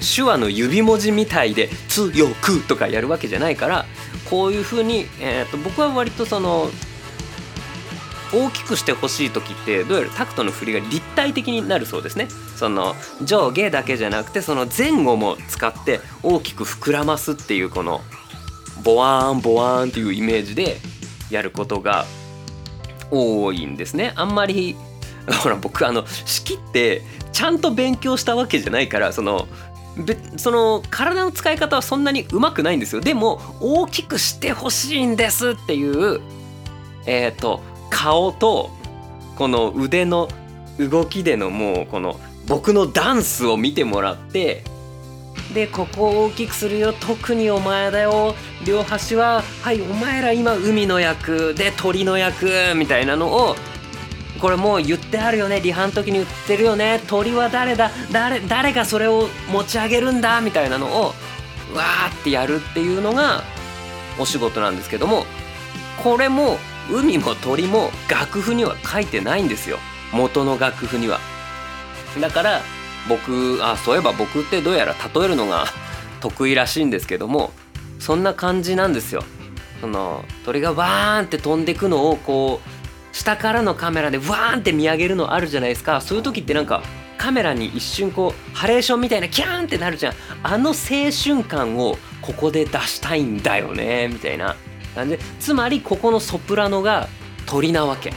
[0.00, 3.86] 手話の指文字みたいで「強く」とかやるわけじゃないから
[4.30, 6.70] こういう風に、えー、と僕は割とその
[8.32, 12.28] 大きくしてほしい時ってどうやらタクトの振りが立体的になるそうですね。
[12.56, 18.00] その上下だけじゃなくてその前後も使って大きく膨らますっていうこの
[18.82, 20.78] ボワーンボワーンっていうイメージで
[21.30, 22.06] やることが
[23.10, 24.12] 多いんですね。
[24.16, 24.76] あんまり
[25.42, 27.02] ほら僕あの式って
[27.32, 29.48] ちゃんと勉強したわけじゃないからその
[30.36, 33.02] その体の使い方はそんなにうまくないんですよ。
[33.02, 36.20] でも大きくしてほしいんですっていう
[37.04, 38.70] えっ、ー、と顔と
[39.36, 40.28] この腕の
[40.78, 44.64] 動きでのもうこの僕のダンスを見てもらって
[45.54, 46.94] でここを大きくするよ。
[46.94, 48.34] 特にお前だよ。
[48.64, 53.56] 両端ははいお前ら今海の役で鳥の役みたいなのを
[54.42, 55.60] これもう言ってあるよね。
[55.60, 57.00] リハの時に言ってるよね。
[57.06, 57.92] 鳥は誰だ？
[58.10, 60.40] 誰誰がそれを持ち上げるんだ？
[60.40, 63.44] みたいなのをわーってやるっていうのが
[64.18, 65.24] お仕事なんですけども
[66.02, 66.58] これも
[66.90, 69.78] 海も鳥も楽譜には書いてないんですよ。
[70.12, 71.20] 元の楽譜には。
[72.20, 72.62] だから
[73.08, 75.66] 僕あそういえば僕ってどうやら例えるのが
[76.20, 77.52] 得意らしいんですけども
[78.00, 79.22] そんな感じなんですよ。
[79.80, 82.81] その鳥がワーンって飛んでくのをこう
[83.12, 86.00] 下からのカメラでワーンって見上げるのあるじゃないですか。
[86.00, 86.82] そういう時ってなんか
[87.18, 90.14] カメラに一瞬こうハレーションみたいなキャーンってなるじゃん。
[90.42, 90.74] あの青
[91.12, 94.56] 春感をここで出したいんだよねみたいな。
[94.94, 97.08] 感じでつまりここのソプラノが
[97.46, 98.12] 鳥なわけ。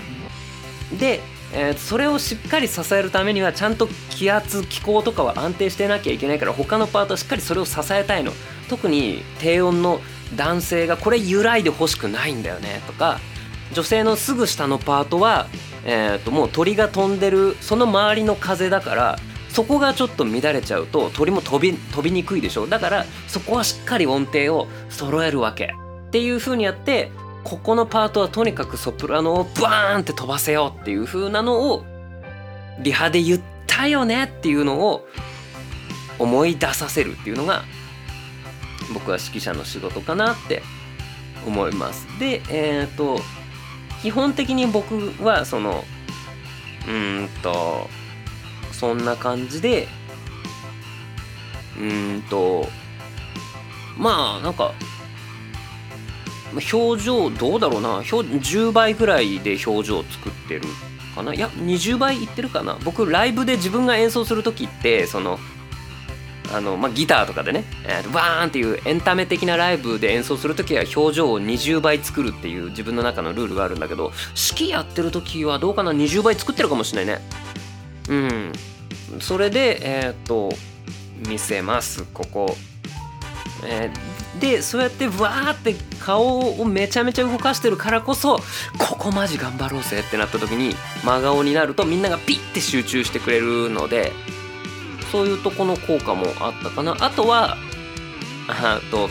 [0.97, 1.21] で
[1.53, 8.33] えー、それをしっかり支えるためにはちゃんと気圧気候とかは安定してなきゃいけないから他のパートはしっかりそれを支えたいの。
[8.67, 10.01] 特に低音の
[10.35, 13.19] 男性がこれ揺らいでほしくないんだよねとか。
[13.73, 15.47] 女性のすぐ下のパートは、
[15.85, 22.67] えー、ともう鳥が飛んでるその周りの風だからそこがちょっと乱れちゃうと鳥も飛び飛びにくいでしょ？
[22.67, 25.73] だからそこはしっかり音程を揃えるわけ。
[26.07, 27.09] っていう風にやって
[27.43, 31.85] ここのパートはとにかくソプラノをバーンって飛ばせようっていう風なのを
[32.79, 34.25] リハで言ったよね？
[34.25, 35.07] っていうのを
[36.19, 37.63] 思い出させるっていうのが
[38.93, 40.63] 僕は指揮者の仕事かなって
[41.45, 42.07] 思います。
[42.19, 43.19] でえっ、と
[44.01, 45.83] 基本的に僕はその
[46.87, 47.89] うんと
[48.71, 49.87] そんな感じで
[51.79, 52.67] うんと
[53.97, 54.73] まあなんか
[56.71, 57.99] 表情どうだろうな。
[57.99, 60.61] 10倍ぐらいで表情を作ってる
[61.13, 61.33] かな。
[61.33, 62.77] いや20倍いってるかな。
[62.85, 65.37] 僕ライブで自分が演奏する時ってその
[66.53, 77.21] あの、まあ、ギターとかでね、えー、バーンっていうエンタメ的なライブで演奏する時は表情を20倍作るっていう自分の中のルールがあるんだけど式やってる時はどうかな？20倍作ってるかもしれないね。
[78.09, 78.51] うん。
[79.19, 80.51] それでえー、っと
[81.27, 82.55] 見せますここ。
[83.63, 88.37] えー、でそうやってわーって顔をめちゃめちゃ動かしてるからこそ
[88.77, 94.11] ここマジ頑張ろうぜってなった時に真顔になるとみんながピッて集中してくれるので
[95.11, 96.95] そういうとこの効果もあったかな。
[96.99, 97.57] あとは
[98.47, 99.09] あと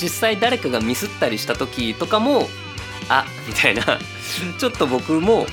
[0.00, 2.48] 実際誰かがミスったりした時とかも
[3.08, 3.82] あみたいな。
[4.58, 5.46] ちょっと僕も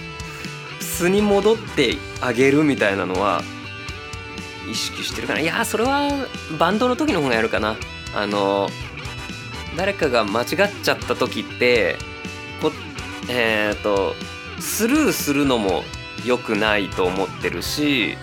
[0.80, 3.44] 素に戻ってあげるみたいなのは
[4.70, 5.40] 意識してるかな。
[5.40, 6.10] いやそれは
[6.58, 7.76] バンドの時の方がやるかな。
[8.14, 8.70] あの
[9.76, 10.48] 誰かが間違っ
[10.84, 11.98] ちゃった時って
[12.62, 12.72] こ
[13.30, 14.16] えっ、ー、と
[14.60, 15.84] スルーするのも
[16.26, 18.18] 良くないと思ってるし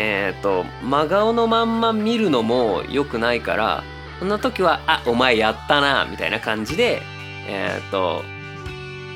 [0.00, 3.82] えっ、ー、と真顔のまんま見るのも良くないから
[4.20, 7.02] そんな時は「あお前やったな」みたいな感じで
[7.48, 8.22] えっ、ー、と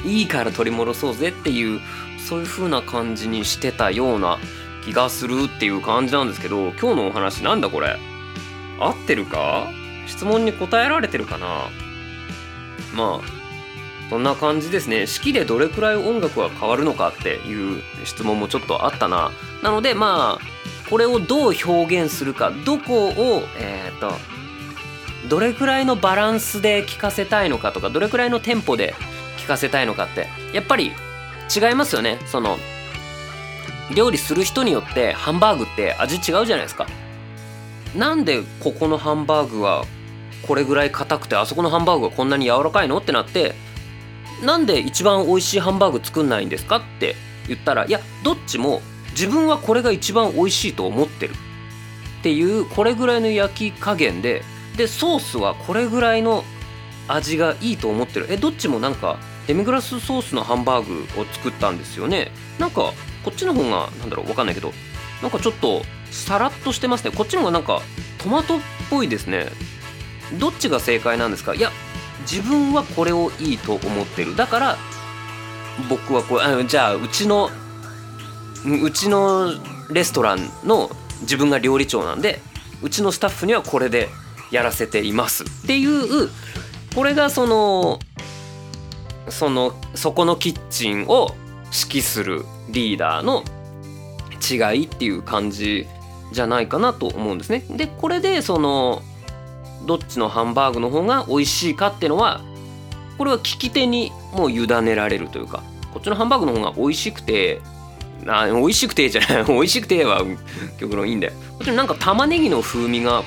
[0.05, 1.81] いいから取り戻そうぜっていう
[2.19, 4.39] そういう風な感じにしてたような
[4.85, 7.97] 気がするっていう感じなんですけど今日のお話なんだこれ？
[8.81, 9.69] 合ってるか？
[10.09, 11.69] 質問に答えられてるかな？
[12.93, 13.43] まあ
[14.11, 15.07] そんな感じですね。
[15.07, 19.31] 式でどれくらい音楽が変わるのかっていう質問もちょっとあったな。
[19.63, 20.52] なのでまあ
[20.93, 23.13] これをどう表現するかどこを
[23.59, 24.13] えっ、ー、と
[25.27, 28.95] どれくらいのバランスで聴かせたいのかとかどれくらいのテンポで
[29.39, 30.93] 聴かせたいのかってやっぱり
[31.49, 32.19] 違いますよね。
[32.27, 32.59] その
[33.97, 36.87] 料理する人によってハンバーグって味違うじゃないですか。
[37.97, 39.87] なんでここのハンバーグは
[40.47, 43.55] これぐらい硬くてあそこのハンバーグはこんなに柔らかいのってなって
[44.45, 47.17] なんで一番美味しいハンバーグ作んないんですかって
[47.49, 51.35] 言ったらいやどっちも自分はこれが一番美味しいと思ってる。
[52.21, 54.43] っていうこれぐらいの焼き加減で
[54.77, 56.45] でソースはこれぐらいの
[57.09, 58.27] 味がいいと思ってる。
[58.31, 62.31] えどっちもなんかデミグラスソースのハンバーグを作ったんですよね。
[62.59, 62.93] なんか
[63.25, 64.73] こっちの方がなんだろう分かんないけど
[65.21, 67.83] なんかちょっとさらっとしてますねこっちの方がなんか
[68.19, 69.47] トマトっぽいですね。
[70.39, 71.55] どっちが正解なんですか？
[71.55, 71.71] いや
[72.21, 74.37] 自分はこれをいいと思ってる。
[74.37, 74.77] だから
[75.91, 77.51] 僕はこれあじゃあうちの
[78.65, 79.53] うちの
[79.91, 80.91] レストランの
[81.23, 82.41] 自分が料理長なんで
[82.83, 84.09] うちのスタッフにはこれで
[84.51, 86.29] やらせていますっていう
[86.95, 87.99] これがその
[89.29, 91.35] そのそこのキッチンを
[91.67, 93.45] 指揮するリーダーの
[94.43, 95.87] 違いっていう感じ
[96.33, 97.65] じゃないかなと思うんですね。
[97.71, 99.03] でこれでその
[99.87, 102.43] どっちのハンバーグの方が美味しいかっていうのは
[103.17, 107.61] これは聞き手にもう委ねられるというかこっちのハンバーグの方が美味しくて
[108.29, 109.45] あ美味しくてじゃない。
[109.45, 110.23] 美味しくて は
[110.79, 111.33] 極論いいんだよ。
[111.51, 113.23] こっちのなんか玉ねぎの風味が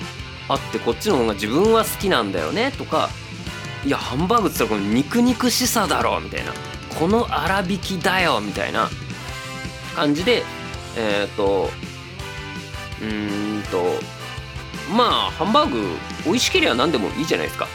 [0.48, 2.72] あってこっちの方が自分は好きなんだよね。
[2.78, 3.10] とか
[3.86, 6.20] いやハンバーグっつったらこの肉肉しさだろ。
[6.20, 6.54] みたいな。
[6.98, 8.40] この粗挽きだよ。
[8.42, 8.90] みたいな。
[9.96, 10.44] 感じで
[10.98, 11.70] えっ、ー、と
[13.02, 13.84] うんと
[14.96, 17.68] まあハンバーグ美味しければ何でもいいじゃないですか。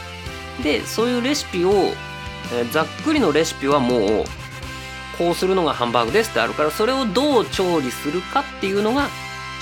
[0.62, 1.72] でそういうレシピを、
[2.52, 4.24] えー、ざっくりのレシピはもう
[5.20, 9.08] こうするのがハンバーグですってあるからそれをどう調理するかっていうのが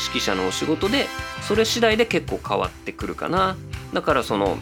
[0.07, 1.07] 指揮者のお仕事で
[1.43, 3.57] それ次第で結構変わってくるかな。
[3.93, 4.57] だからその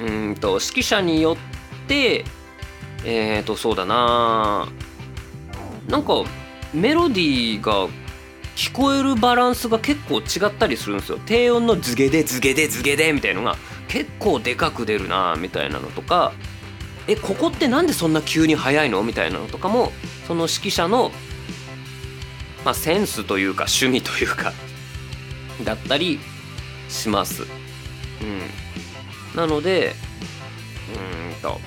[0.00, 2.24] うんと指揮者によって
[3.04, 4.66] えっ、ー、とそうだな。
[5.86, 6.14] なんか
[6.74, 7.86] メロディーが
[8.56, 11.20] 聞こえるバランスが結構違ったりするんですよ。
[11.26, 16.32] 低音のズゲでズゲでズゲでみたいのが結構でかく出るなみたいなのとか。
[17.08, 19.02] えここってなんでそんな急に速いの？
[19.02, 19.92] みたいなのとかも
[20.26, 21.10] その指揮者の、
[22.64, 24.52] まあ、センスというか趣味というか
[25.64, 26.20] だったり
[26.90, 27.44] します。
[28.20, 29.94] うん、なので
[31.32, 31.58] うんと。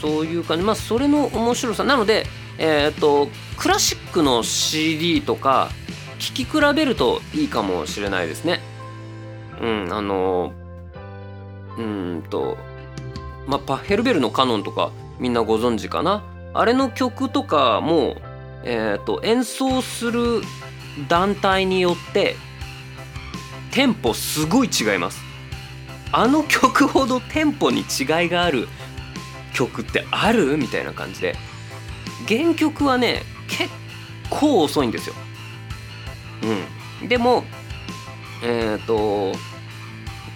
[0.00, 0.64] そういう感じ。
[0.64, 1.84] まあそれの面白さ。
[1.84, 2.26] なので
[2.58, 5.70] えっ、ー、とクラシックの CD とか
[6.18, 8.60] 聴き比べるといいかもしれないですね。
[9.60, 10.52] うんあの
[11.78, 12.71] うんと。
[13.46, 16.24] まあパッヘルベルのカノンとかみんなご存知かな？
[16.54, 18.16] あれの曲とかも、
[18.64, 20.42] えーと、と演奏する
[21.08, 22.36] 団体によって
[23.70, 25.20] テンポすごい違います。
[26.12, 28.68] あの曲ほどテンポに違いがある
[29.54, 30.56] 曲ってある？
[30.58, 31.36] みたいな感じで。
[32.28, 33.70] 原曲はね結
[34.30, 35.14] 構遅いんですよ。
[37.02, 37.44] うん、でも
[38.44, 39.32] えっ、ー、と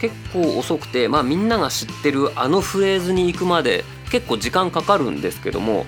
[0.01, 5.87] 結構遅くてまあみんなが知ってるあのフレーズに行くまで結構時間かかるんですけども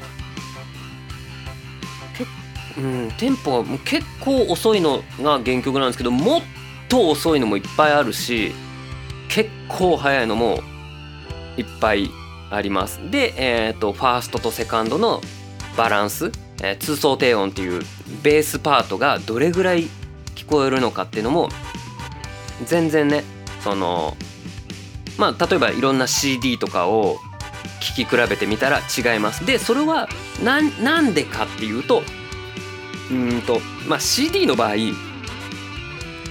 [2.78, 6.42] うん、テンポが結構遅いのが原曲なんですけどもっ
[6.88, 8.52] と遅いのもいっぱいあるし
[9.28, 10.60] 結構速いのも
[11.56, 12.08] いっぱい
[12.50, 12.98] あります。
[13.10, 15.20] で、えーとファーストとセカンドの
[15.76, 17.82] バランス、えー、通奏低音っていう
[18.22, 19.88] ベースパートがどれぐらい
[20.34, 21.50] 聞こえるのかっていうのも
[22.64, 23.22] 全然ね
[23.62, 24.16] その
[25.16, 27.18] まあ例えばいろんな CD とかを
[27.80, 29.44] 聴き比べてみたら違います。
[29.44, 30.08] でそれは
[30.42, 32.02] なんでかっていうと
[33.10, 34.72] うんとまあ CD の場合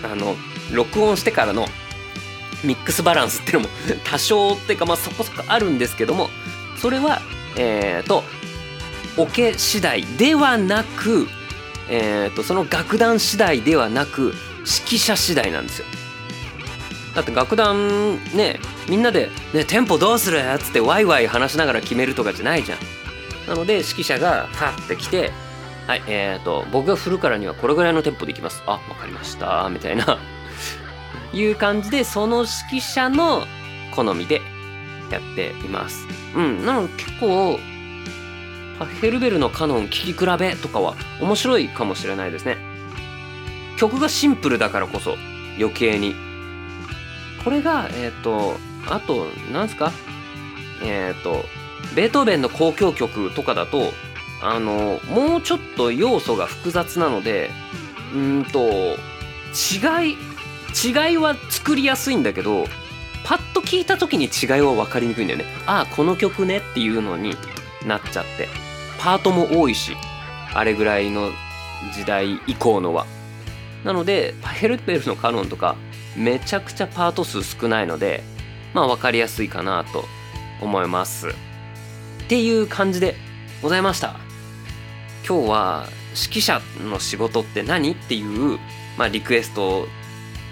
[0.03, 0.35] あの
[0.71, 1.67] 録音してからの
[2.63, 3.69] ミックスバランスっていうのも
[4.03, 6.29] 多少っていうかまあそこそこあるんですけども
[6.81, 7.21] それは
[7.55, 8.23] えっ、ー、と
[9.17, 11.27] オケ次第ではなく、
[11.89, 15.85] えーと、その楽団次第ではなく指揮者次第なんですよ
[17.17, 22.77] だって楽団ねみんなで、ね「テンポどうする?」っつってワイワイ話しながら決めるとかじゃないじゃん。
[23.47, 25.31] なので指揮者がファッて来て
[25.87, 30.19] 「はいえーと、僕が振るからにはこれぐらいのテンポでいきます」「あわかりました」みたいな。
[31.33, 33.45] いう感じでその指揮者の
[33.95, 34.41] 好みで
[35.09, 36.05] やっています。
[36.35, 37.59] うんなので結構
[39.01, 42.57] ヘルベルのカノン聴き比べとかは面白いかもしれないですね。
[43.77, 45.17] 曲がシンプルだからこそ
[45.57, 46.26] 余計に
[47.47, 48.57] これがえっ、ー、と
[48.89, 49.93] あとなんすか？
[50.83, 51.45] えっ、ー、と
[51.95, 53.93] ベートーベンの交響曲とかだと
[54.43, 57.49] あのもうちょっと要素が複雑なので
[58.13, 60.17] うんと違い
[60.75, 62.65] 違いは作りやすいんだけど
[63.23, 65.45] パッと聞いた時に違いは分かりにくいんだよね。
[65.65, 67.33] ああこの曲ねっていうのに
[67.85, 68.49] なっちゃって。
[68.99, 69.95] パートも多いし
[70.53, 71.29] あれぐらいの
[71.93, 73.05] 時代以降のは。
[73.85, 75.77] なのでパヘルペルのカノンとか
[76.17, 78.23] めちゃくちゃパート数少ないので
[78.73, 80.05] まあ分かりやすいかなと
[80.61, 81.27] 思います。
[81.29, 81.31] っ
[82.27, 83.15] ていう感じで
[83.61, 84.15] ございました。
[85.27, 88.59] 今日は指揮者の仕事って何っていう、
[88.97, 89.87] まあ、リクエスト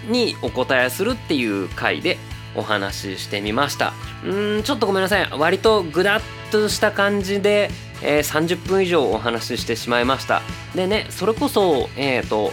[0.08, 2.18] にお答えするっていう回で
[2.54, 3.92] お話ししてみました。
[4.24, 5.28] うんちょっとごめんなさい。
[5.32, 7.70] 割とグダッとした感じで
[8.02, 10.42] えー、30分以上お話ししてしまいました。
[10.74, 12.52] でねそれこそえっ、ー、と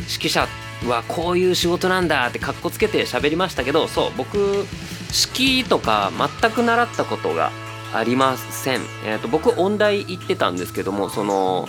[0.00, 7.50] 指揮者ってはこういう仕事なんだってかっこつけて喋りましたけどそう僕指揮とか全く習ったことが
[7.92, 11.66] ありません、えーと、僕音大行ってたんですけどもその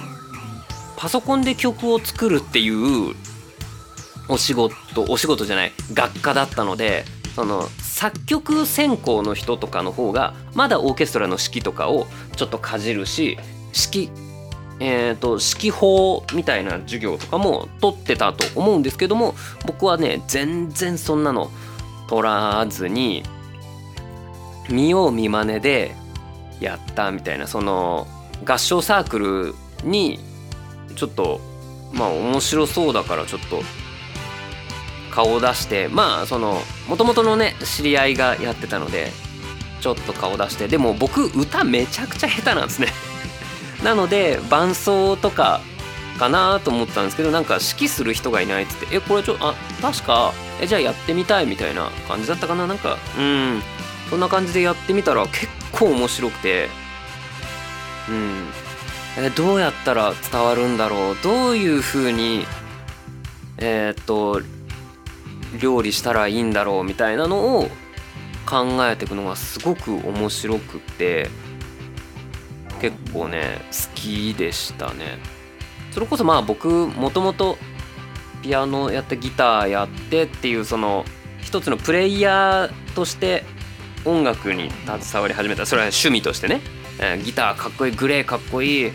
[0.97, 3.15] パソコンで曲を作るっていう
[4.27, 4.75] お仕事
[5.07, 7.05] お仕事じゃない学科だったので
[7.35, 12.05] その作曲専攻の人とかの方がまだオーケストラの指揮とかを
[12.35, 13.37] ちょっとかじるし
[13.93, 14.28] 指揮
[14.79, 21.51] えーと、指揮法みたいな授業とかも取ってたと思うんですけども僕はね全然そんなの
[22.07, 23.23] 取らずに
[24.69, 25.95] 見よう見まねで
[26.59, 28.07] やったみたいなその
[28.45, 30.19] 合唱サークルに
[30.95, 31.41] ちょっと
[31.93, 33.61] まあ面白そうだからちょっと
[35.11, 36.57] 顔を出してまあその
[36.87, 39.11] もともとのね知り合いがやってたので
[39.81, 43.08] ちょっと顔出してでも僕歌めちゃくちゃ下手なんですね。
[43.83, 45.61] なので伴奏とか
[46.19, 52.67] かなと思ったんですけどなんか指揮する人がいないっつって「えこれちょあ確かえじゃあやってみたい」みたいな感じだったかな。
[52.67, 53.61] なんかうん。
[54.09, 56.69] そんな感じでやってみたら結構面白くて。
[58.09, 58.47] うん。
[59.17, 61.17] えどうやったら伝わるんだろう。
[61.23, 62.45] どういう風に
[63.57, 64.41] えー、っと
[65.59, 67.69] 料理したらいいんだろうみたいなのを
[68.45, 71.29] 考えていくのがすごく面白くって。
[72.79, 75.19] 結構ね好きでしたね。
[75.91, 77.57] それこそまあ僕もともと
[78.41, 81.05] ピアノやってギターやってっていうその
[81.41, 83.43] 一つのプレイヤーとして
[84.05, 85.65] 音楽に携わり始めた。
[85.65, 86.61] それは趣味としてね、
[86.99, 88.91] えー、ギターかっこいいグレーかっこいい、え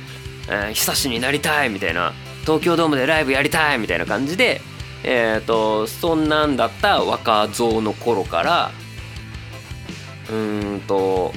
[0.49, 2.13] ー、久しになりたいみたいな。
[2.45, 4.61] 東京ドームでライブやりたいみたいな感じで
[5.03, 8.71] えっ、ー、とそんなんだった若造の頃から
[10.31, 11.33] うんと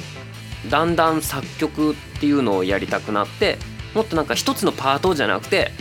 [0.69, 3.57] だんだん作曲っていうのをやりたくなって
[3.93, 5.71] もっとなんか一つのパートじゃなくて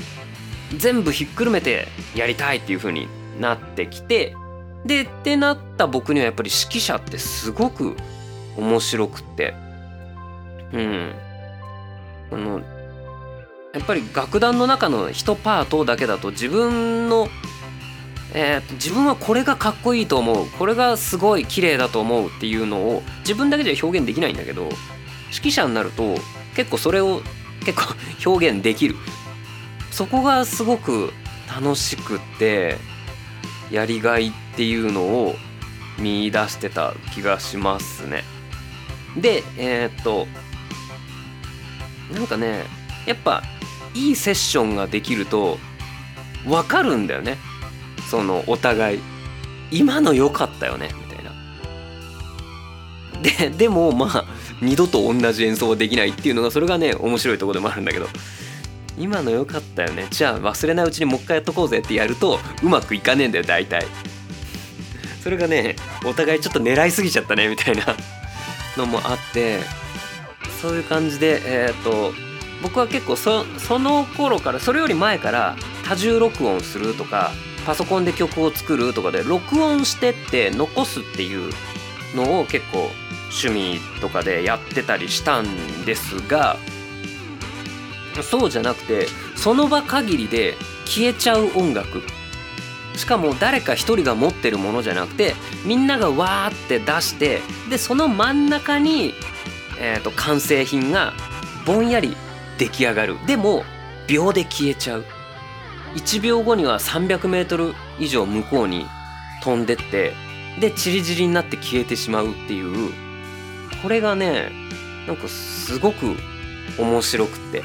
[0.77, 3.09] 全部ひっくるめてやりたいっていう風に
[3.41, 4.35] なってきて
[4.85, 7.97] でってなった僕にはやっぱり指揮者ってすごく
[8.57, 9.55] 面白くって
[10.73, 11.15] うん。
[12.33, 12.61] あの
[13.73, 17.29] やっぱり楽団の中の一パートだけだと自分の
[18.35, 24.69] えー、自分はこれがかっこいいと思うこれがすごい綺麗だと思うっていうのを自分だけじゃ表現できないんだけど
[25.33, 26.17] 指揮者になると
[26.55, 27.23] 結構それを
[27.65, 28.97] 結構表現できる。
[29.91, 31.13] そこがすごく
[31.49, 32.77] 楽しくって
[33.71, 35.35] やりがいっていうのを
[35.99, 38.25] 見出してた気がしますね。
[39.17, 40.27] でえー、っと
[42.13, 42.65] なんかね
[43.07, 43.43] やっぱ
[43.95, 45.59] いいセッションができると
[46.45, 47.39] 分かるんだよね。
[48.11, 49.01] そのお互い。
[49.73, 51.33] 今の良かったよねみたいな。
[53.51, 54.25] ででもまあ
[54.63, 58.09] 二度と同じ演奏はできないっていうのがそれがね面白いとこでもあるんだけど。
[58.99, 60.07] 今の良かったよね。
[60.11, 63.85] じゃあ忘れないうちにもう一回やっとこうぜってやるとうまくいかねえんだよ大体。
[65.23, 65.77] それがね
[66.07, 67.95] お互いちょっと狙いすぎちゃったねみたいな
[68.77, 69.61] のもあって。
[70.63, 72.13] そういう感じでえっ、ー、と
[72.63, 73.45] 僕は結構そ
[73.79, 77.33] の頃からそれより前から多重録音するとか
[77.67, 81.53] パソコンで曲を作るとかで録音してって残すっていう
[82.15, 82.91] のを結構
[83.31, 86.57] 趣味とかでやってたりしたんですが
[88.23, 90.55] そうじゃなくてその場限りで
[90.87, 92.03] 消えちゃう音楽。
[92.97, 95.35] しかも誰か一人が持ってるものじゃなくて
[95.67, 99.13] みんながわーって出してでその真ん中に、
[99.79, 101.13] えーと、完成品が
[101.67, 102.17] ぼんやり
[102.57, 103.19] 出来上がる。
[103.27, 103.65] でも
[104.09, 105.05] 秒で消えちゃう。
[105.95, 108.87] 1秒後には 300m 以上向こうに
[109.43, 110.15] 飛んでって
[110.61, 112.93] でチリチリになって消えてしまうっていう
[113.83, 114.51] これがね
[115.07, 116.17] なんかすごく
[116.79, 117.63] 面白くって。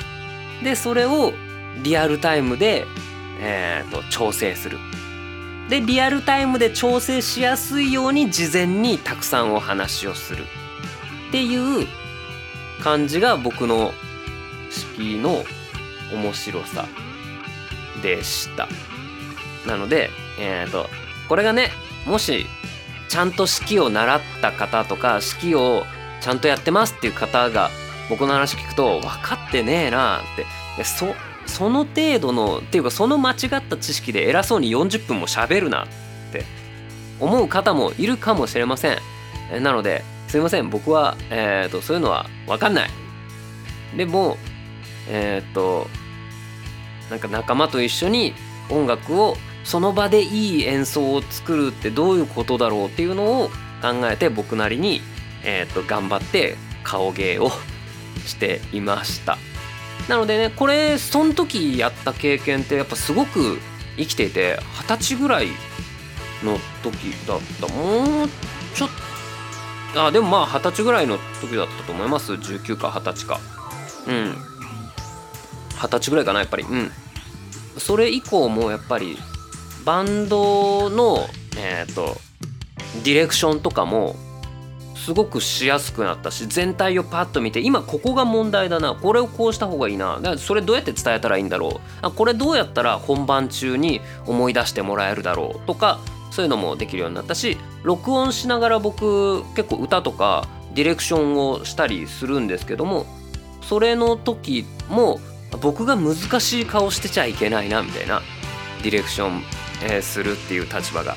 [0.64, 1.34] でそれを
[1.84, 2.86] リアルタイムで、
[3.40, 4.78] えーと、調整する。
[5.70, 10.44] でリアルタイムで調整しやすいように事前にたくさんお話をする。
[11.30, 11.88] っていう
[12.84, 13.94] 感じが僕の
[14.70, 15.44] 式の
[16.14, 16.86] 面白さ
[18.02, 18.68] でした。
[19.66, 20.10] なので
[20.40, 20.88] えっ、ー、と
[21.30, 21.70] これがね
[22.06, 22.46] もし
[23.08, 25.86] ちゃんと式を習った方とか式を
[26.22, 27.70] ちゃんとやってますっていう方が
[28.10, 30.22] 僕の話聞くと分かってねえなっ
[30.78, 30.84] て。
[30.84, 31.14] そ
[31.48, 35.88] その程度のっていうかその間違った知識で偉そうに40分も喋るなっ
[36.32, 36.62] て。
[37.22, 38.98] 思う方もいるかもしれません。
[39.62, 40.70] なのですいません。
[40.70, 42.90] 僕は、えーと、そういうのは分かんない。
[43.96, 44.38] でも
[45.08, 45.88] えっ、ー、と
[47.10, 48.34] なんか仲間と一緒に
[48.70, 53.50] 音楽をその場でいい演奏を作るってどういうことだろうっていうのを
[53.82, 55.02] 考えて僕なりに、
[55.44, 57.52] えー、と頑張って顔芸を
[58.26, 59.38] していました。
[60.08, 63.60] なのでねこれその時やった経験ってやっぱすごく
[63.98, 65.48] 生きていて二十歳ぐらい
[66.44, 66.96] の時
[67.28, 67.68] だった。
[67.68, 68.30] もう
[68.76, 68.90] ちょっ
[69.94, 72.34] とあでもまあ二十歳ぐらいの時だったと思います。
[72.34, 73.40] 19か二十歳か。
[74.08, 74.36] うん。
[75.82, 76.64] 二十歳ぐらいかなやっぱり。
[76.64, 76.92] うん。
[77.78, 79.18] それ以降もやっぱり
[79.86, 81.28] バンドの
[81.58, 82.18] えっ、と
[83.04, 84.16] ディレクションとかも
[85.04, 96.00] すごくしやすくなったし全体をパッと見て今ここが問題だなこれをこうした方がいいなだからそれどうやって伝えたらいいんだろうあこれどうやったら本番中に思い出してもらえるだろうとか
[96.30, 103.08] そういうのもできるようになったし録音しながら僕結構歌とかディレクションをしたりするんですけども
[103.64, 105.20] それの時も
[105.62, 108.22] 僕が難しい顔してちゃいけないなみたいな
[108.84, 109.44] ディレクション、
[109.84, 111.16] えー、するっていう立場が。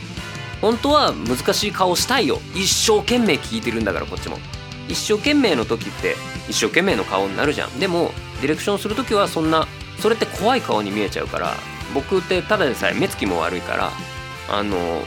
[0.65, 2.41] 本当は難しい顔したいよ。
[2.55, 4.39] 一生懸命聞いてるんだからこっちも。
[4.89, 6.17] 一生懸命の時って
[6.49, 7.79] 一生懸命の顔になるじゃん。
[7.79, 9.67] でもディレクションする時はそんな
[9.99, 11.53] それって怖い顔に見えちゃうから
[11.93, 13.91] 僕ってただでさえ目つきも悪いから
[14.51, 15.03] あの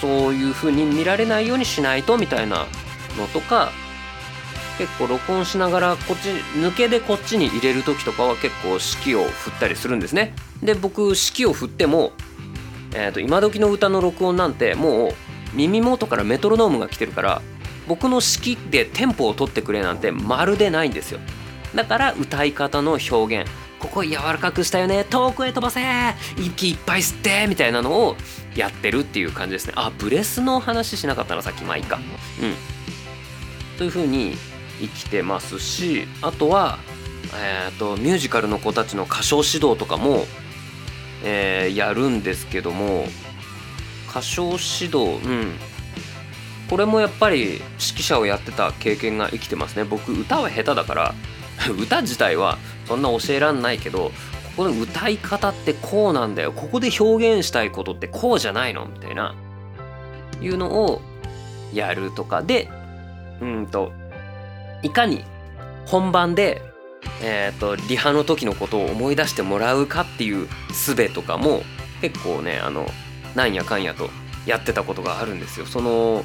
[0.00, 2.66] そういう風に見られないようにしないとみたいな
[3.16, 3.70] のとか
[4.78, 10.34] 結構録音しながらこっち抜けでこっちに入れる時とかは結構指揮を振ったりするんですね。
[10.60, 12.10] で僕指揮を振っても
[12.94, 15.12] えー、と今時の歌の録音なんてもう
[15.54, 17.42] 耳元からメトロノームが来てるから
[17.88, 21.20] 僕の指揮でテンポを取ってくれなんてまるでないんですよ。
[21.74, 25.80] だから歌い方の表現ここ柔らかくしたよね遠くへ飛ばせ
[26.38, 28.16] 息いっぱい吸ってみたいなのを
[28.54, 29.74] やってるっていう感じですね。
[29.76, 31.98] あブレスの話しなかったなさっきまあいいか
[32.40, 32.54] うん。
[33.78, 34.36] という風に
[34.80, 36.78] 生きてますしあとは
[37.34, 40.24] えっ、ー、とミュージカルの子たちの歌唱指導とかも
[41.28, 43.04] えー、やるんですけども
[44.08, 45.56] 歌唱指導うん。
[46.70, 47.60] これもやっぱり指
[48.00, 49.84] 揮者をやってた経験が生きてますね。
[49.84, 51.14] 僕歌は下手だから
[51.78, 54.12] 歌自体はそんな教えらんないけど
[54.56, 56.52] ここの歌い方ってこうなんだよ。
[56.52, 58.86] ここで表現したいことってこうじゃないの？
[58.86, 59.34] みたいな。
[60.40, 61.00] いうのを
[61.72, 62.68] やるとかで
[63.40, 63.90] うんと
[64.82, 65.24] いかに
[65.86, 66.62] 本番で
[67.22, 71.62] えーと、リハの時のことを思い出してもらうかっていう術とかも
[72.00, 72.86] 結構ねあの
[73.34, 74.10] なんやかんやと
[74.46, 75.66] やってたことがあるんですよ。
[75.66, 76.24] その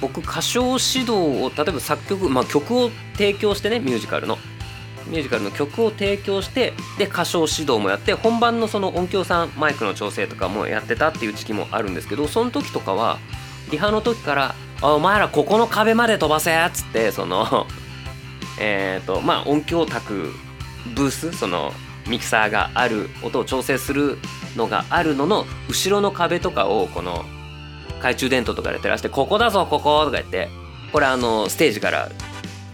[0.00, 4.36] 僕歌唱指導を例えば作曲、まあ、曲を提供してねミュージカルの
[5.06, 13.18] ミュージカルの曲を提供してで歌唱指導もやって本番のその音響さんマイクの調整とかもやってたっていう時期もあるんですけどその時とかは
[13.70, 17.66] リハの時から「お前らここの壁まで飛ばせ」っつってその
[18.58, 20.32] え、ー、とまあ音響卓
[20.94, 21.72] ブースその
[22.08, 24.18] ミキサーがある音を調整する
[24.56, 27.24] のがあるのの後ろの壁とかをこの
[27.96, 30.48] 懐中電灯とかで照らして「ここだぞここ」とか言って
[30.92, 32.08] これあのステージから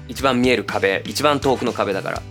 [0.08, 2.22] 一番見える壁一番遠くの壁だから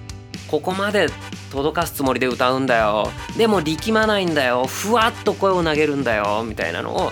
[0.47, 1.07] ここまで
[1.51, 3.09] 届かすつもりで歌うんだよ。
[3.37, 4.65] でも力まないんだよ。
[4.67, 6.45] ふわっと声を投げるんだよ。
[6.45, 7.11] みたいなのを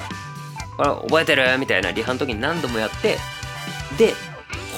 [0.78, 1.58] これ覚えてる？
[1.58, 3.18] みたいなリハの時に何度もやって
[3.98, 4.14] で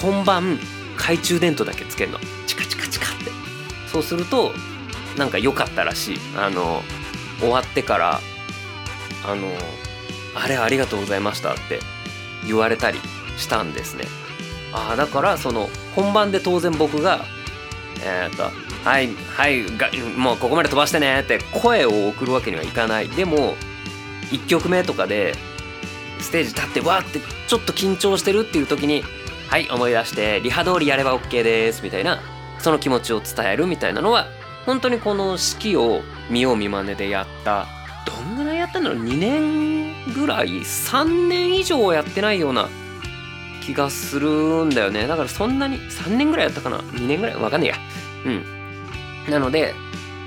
[0.00, 0.58] 本番
[1.02, 2.18] 懐中電灯だけつけるの。
[2.46, 3.30] チカチカチカって。
[3.86, 4.52] そうすると
[5.18, 6.18] なんか良かったらしい。
[6.36, 6.82] あの
[7.40, 8.20] 終わってから
[9.26, 9.48] あの
[10.34, 11.80] あれありがとうございましたって
[12.46, 12.98] 言われたり
[13.36, 14.04] したんですね。
[14.72, 17.24] ああだからその本番で当然僕が
[18.04, 18.44] えっ、ー、と
[18.88, 23.08] はいはいがもうここまで飛ばしてねって声を送るわけにはいかない。
[23.08, 23.56] でも
[24.30, 25.34] 1曲目とかで
[26.20, 29.04] ステージ立ってわーってちょっと緊張してるっていう時に
[29.52, 32.22] はい思い出してリハ通りやれば OK ですみたいな
[32.58, 34.24] その気持ちを伝えるみたいなのは
[34.64, 36.00] 本当にこの式を
[36.30, 37.66] 見よう見まねでやった。
[38.06, 42.70] どんぐらいやったんだろう2年ぐらい3年以上やってないような
[43.62, 45.06] 気がするんだよね。
[45.06, 47.36] だからそんなに3年ぐらいやったかな？2年ぐらい？
[47.36, 47.76] わかんねえや。
[48.24, 49.30] うん。
[49.30, 49.74] なので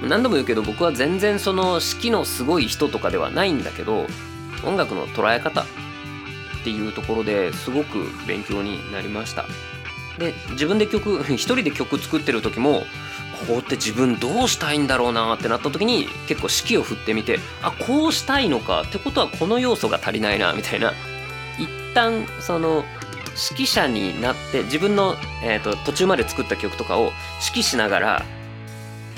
[0.08, 4.06] 何度も言うけど僕は全然その式のすごい人とかではないんだけど
[4.64, 5.66] 音楽の捉え方
[6.66, 9.46] っていうところですごく勉強になりました。
[10.18, 12.88] で自分で曲 一人で曲作ってる時も
[13.40, 20.94] ここって自分どうしたいんだろうなってなった時に結構指揮を振ってみてあこうしたいのかってことはこの要素が足りないなみたいな。
[21.60, 22.84] 一旦その
[23.52, 27.14] 指揮者になって自分の、えーと途中まで作った曲とかを
[27.48, 28.26] 指揮しながら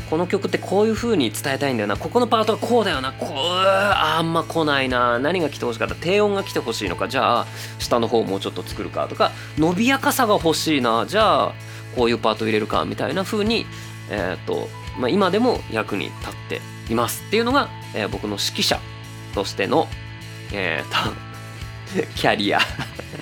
[0.10, 1.98] この曲ってこういう風に伝えたいんだよな。
[1.98, 3.12] ここのパートはこうだよな。
[3.14, 5.20] こうあんま来ないな。
[5.20, 5.96] 何が来てほしかった。
[5.96, 7.08] 低音が来てほしいのか。
[7.08, 7.46] じゃあ
[7.80, 9.08] 下の方もうちょっと作るか。
[9.08, 11.06] とか伸びやかさが欲しいな。
[11.08, 11.54] じゃあ
[11.96, 12.86] こういうパート入れるか。
[12.86, 13.66] みたいな風に
[14.10, 17.24] えっ、と、まあ、今でも役に立っています。
[17.28, 18.80] っていうのが、えー、僕の指揮者
[19.36, 19.88] としての
[20.54, 22.60] えっ、とキャリア。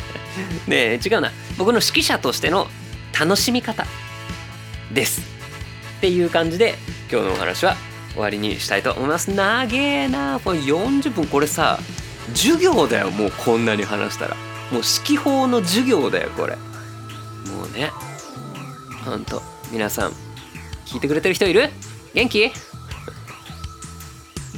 [0.68, 1.32] ね違うな。
[1.58, 2.68] 僕の指揮者としての
[3.18, 3.86] 楽しみ方
[4.92, 5.35] です。
[6.06, 6.76] っていう感じで
[7.12, 7.76] 今日のお話は
[8.12, 9.34] 終わりにしたいと思います。
[9.34, 10.40] 長えな。
[10.40, 11.26] これ40分。
[11.26, 11.80] これさ
[12.28, 13.10] 授業だよ。
[13.10, 14.36] もうこんなに話したら。
[14.36, 16.58] もう指揮法の授業だよこれ。
[16.58, 16.62] も
[17.68, 17.90] うね。
[19.04, 19.42] ほんと。
[19.72, 20.12] 皆さん
[20.86, 21.72] 聞いてくれてる人いる？
[22.14, 22.52] 元気？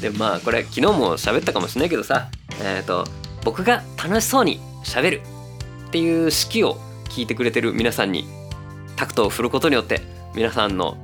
[0.02, 2.28] でまあこれ昨日も喋ったかもしれないけどさ。
[2.62, 3.06] えっ、と
[3.46, 5.22] 僕が楽しそうに喋る。
[5.88, 6.76] っていう指揮を
[7.06, 8.28] 聞いてくれてる皆さんに
[8.98, 10.02] タクトを振ることによって
[10.36, 10.98] 皆さんの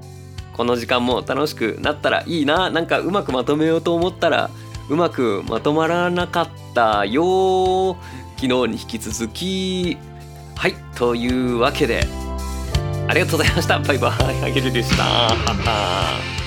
[0.53, 2.69] この時間も楽しくなったらいいな。
[2.69, 4.49] なんかうまくまとめようと思ったら
[4.89, 7.97] うまくまとまらなかったよ。
[8.35, 9.97] 昨日に引き続き
[10.55, 12.07] はいというわけで。
[13.07, 13.79] ありがとうございました。
[13.79, 14.11] バイバイ。
[14.43, 16.42] あげるでした。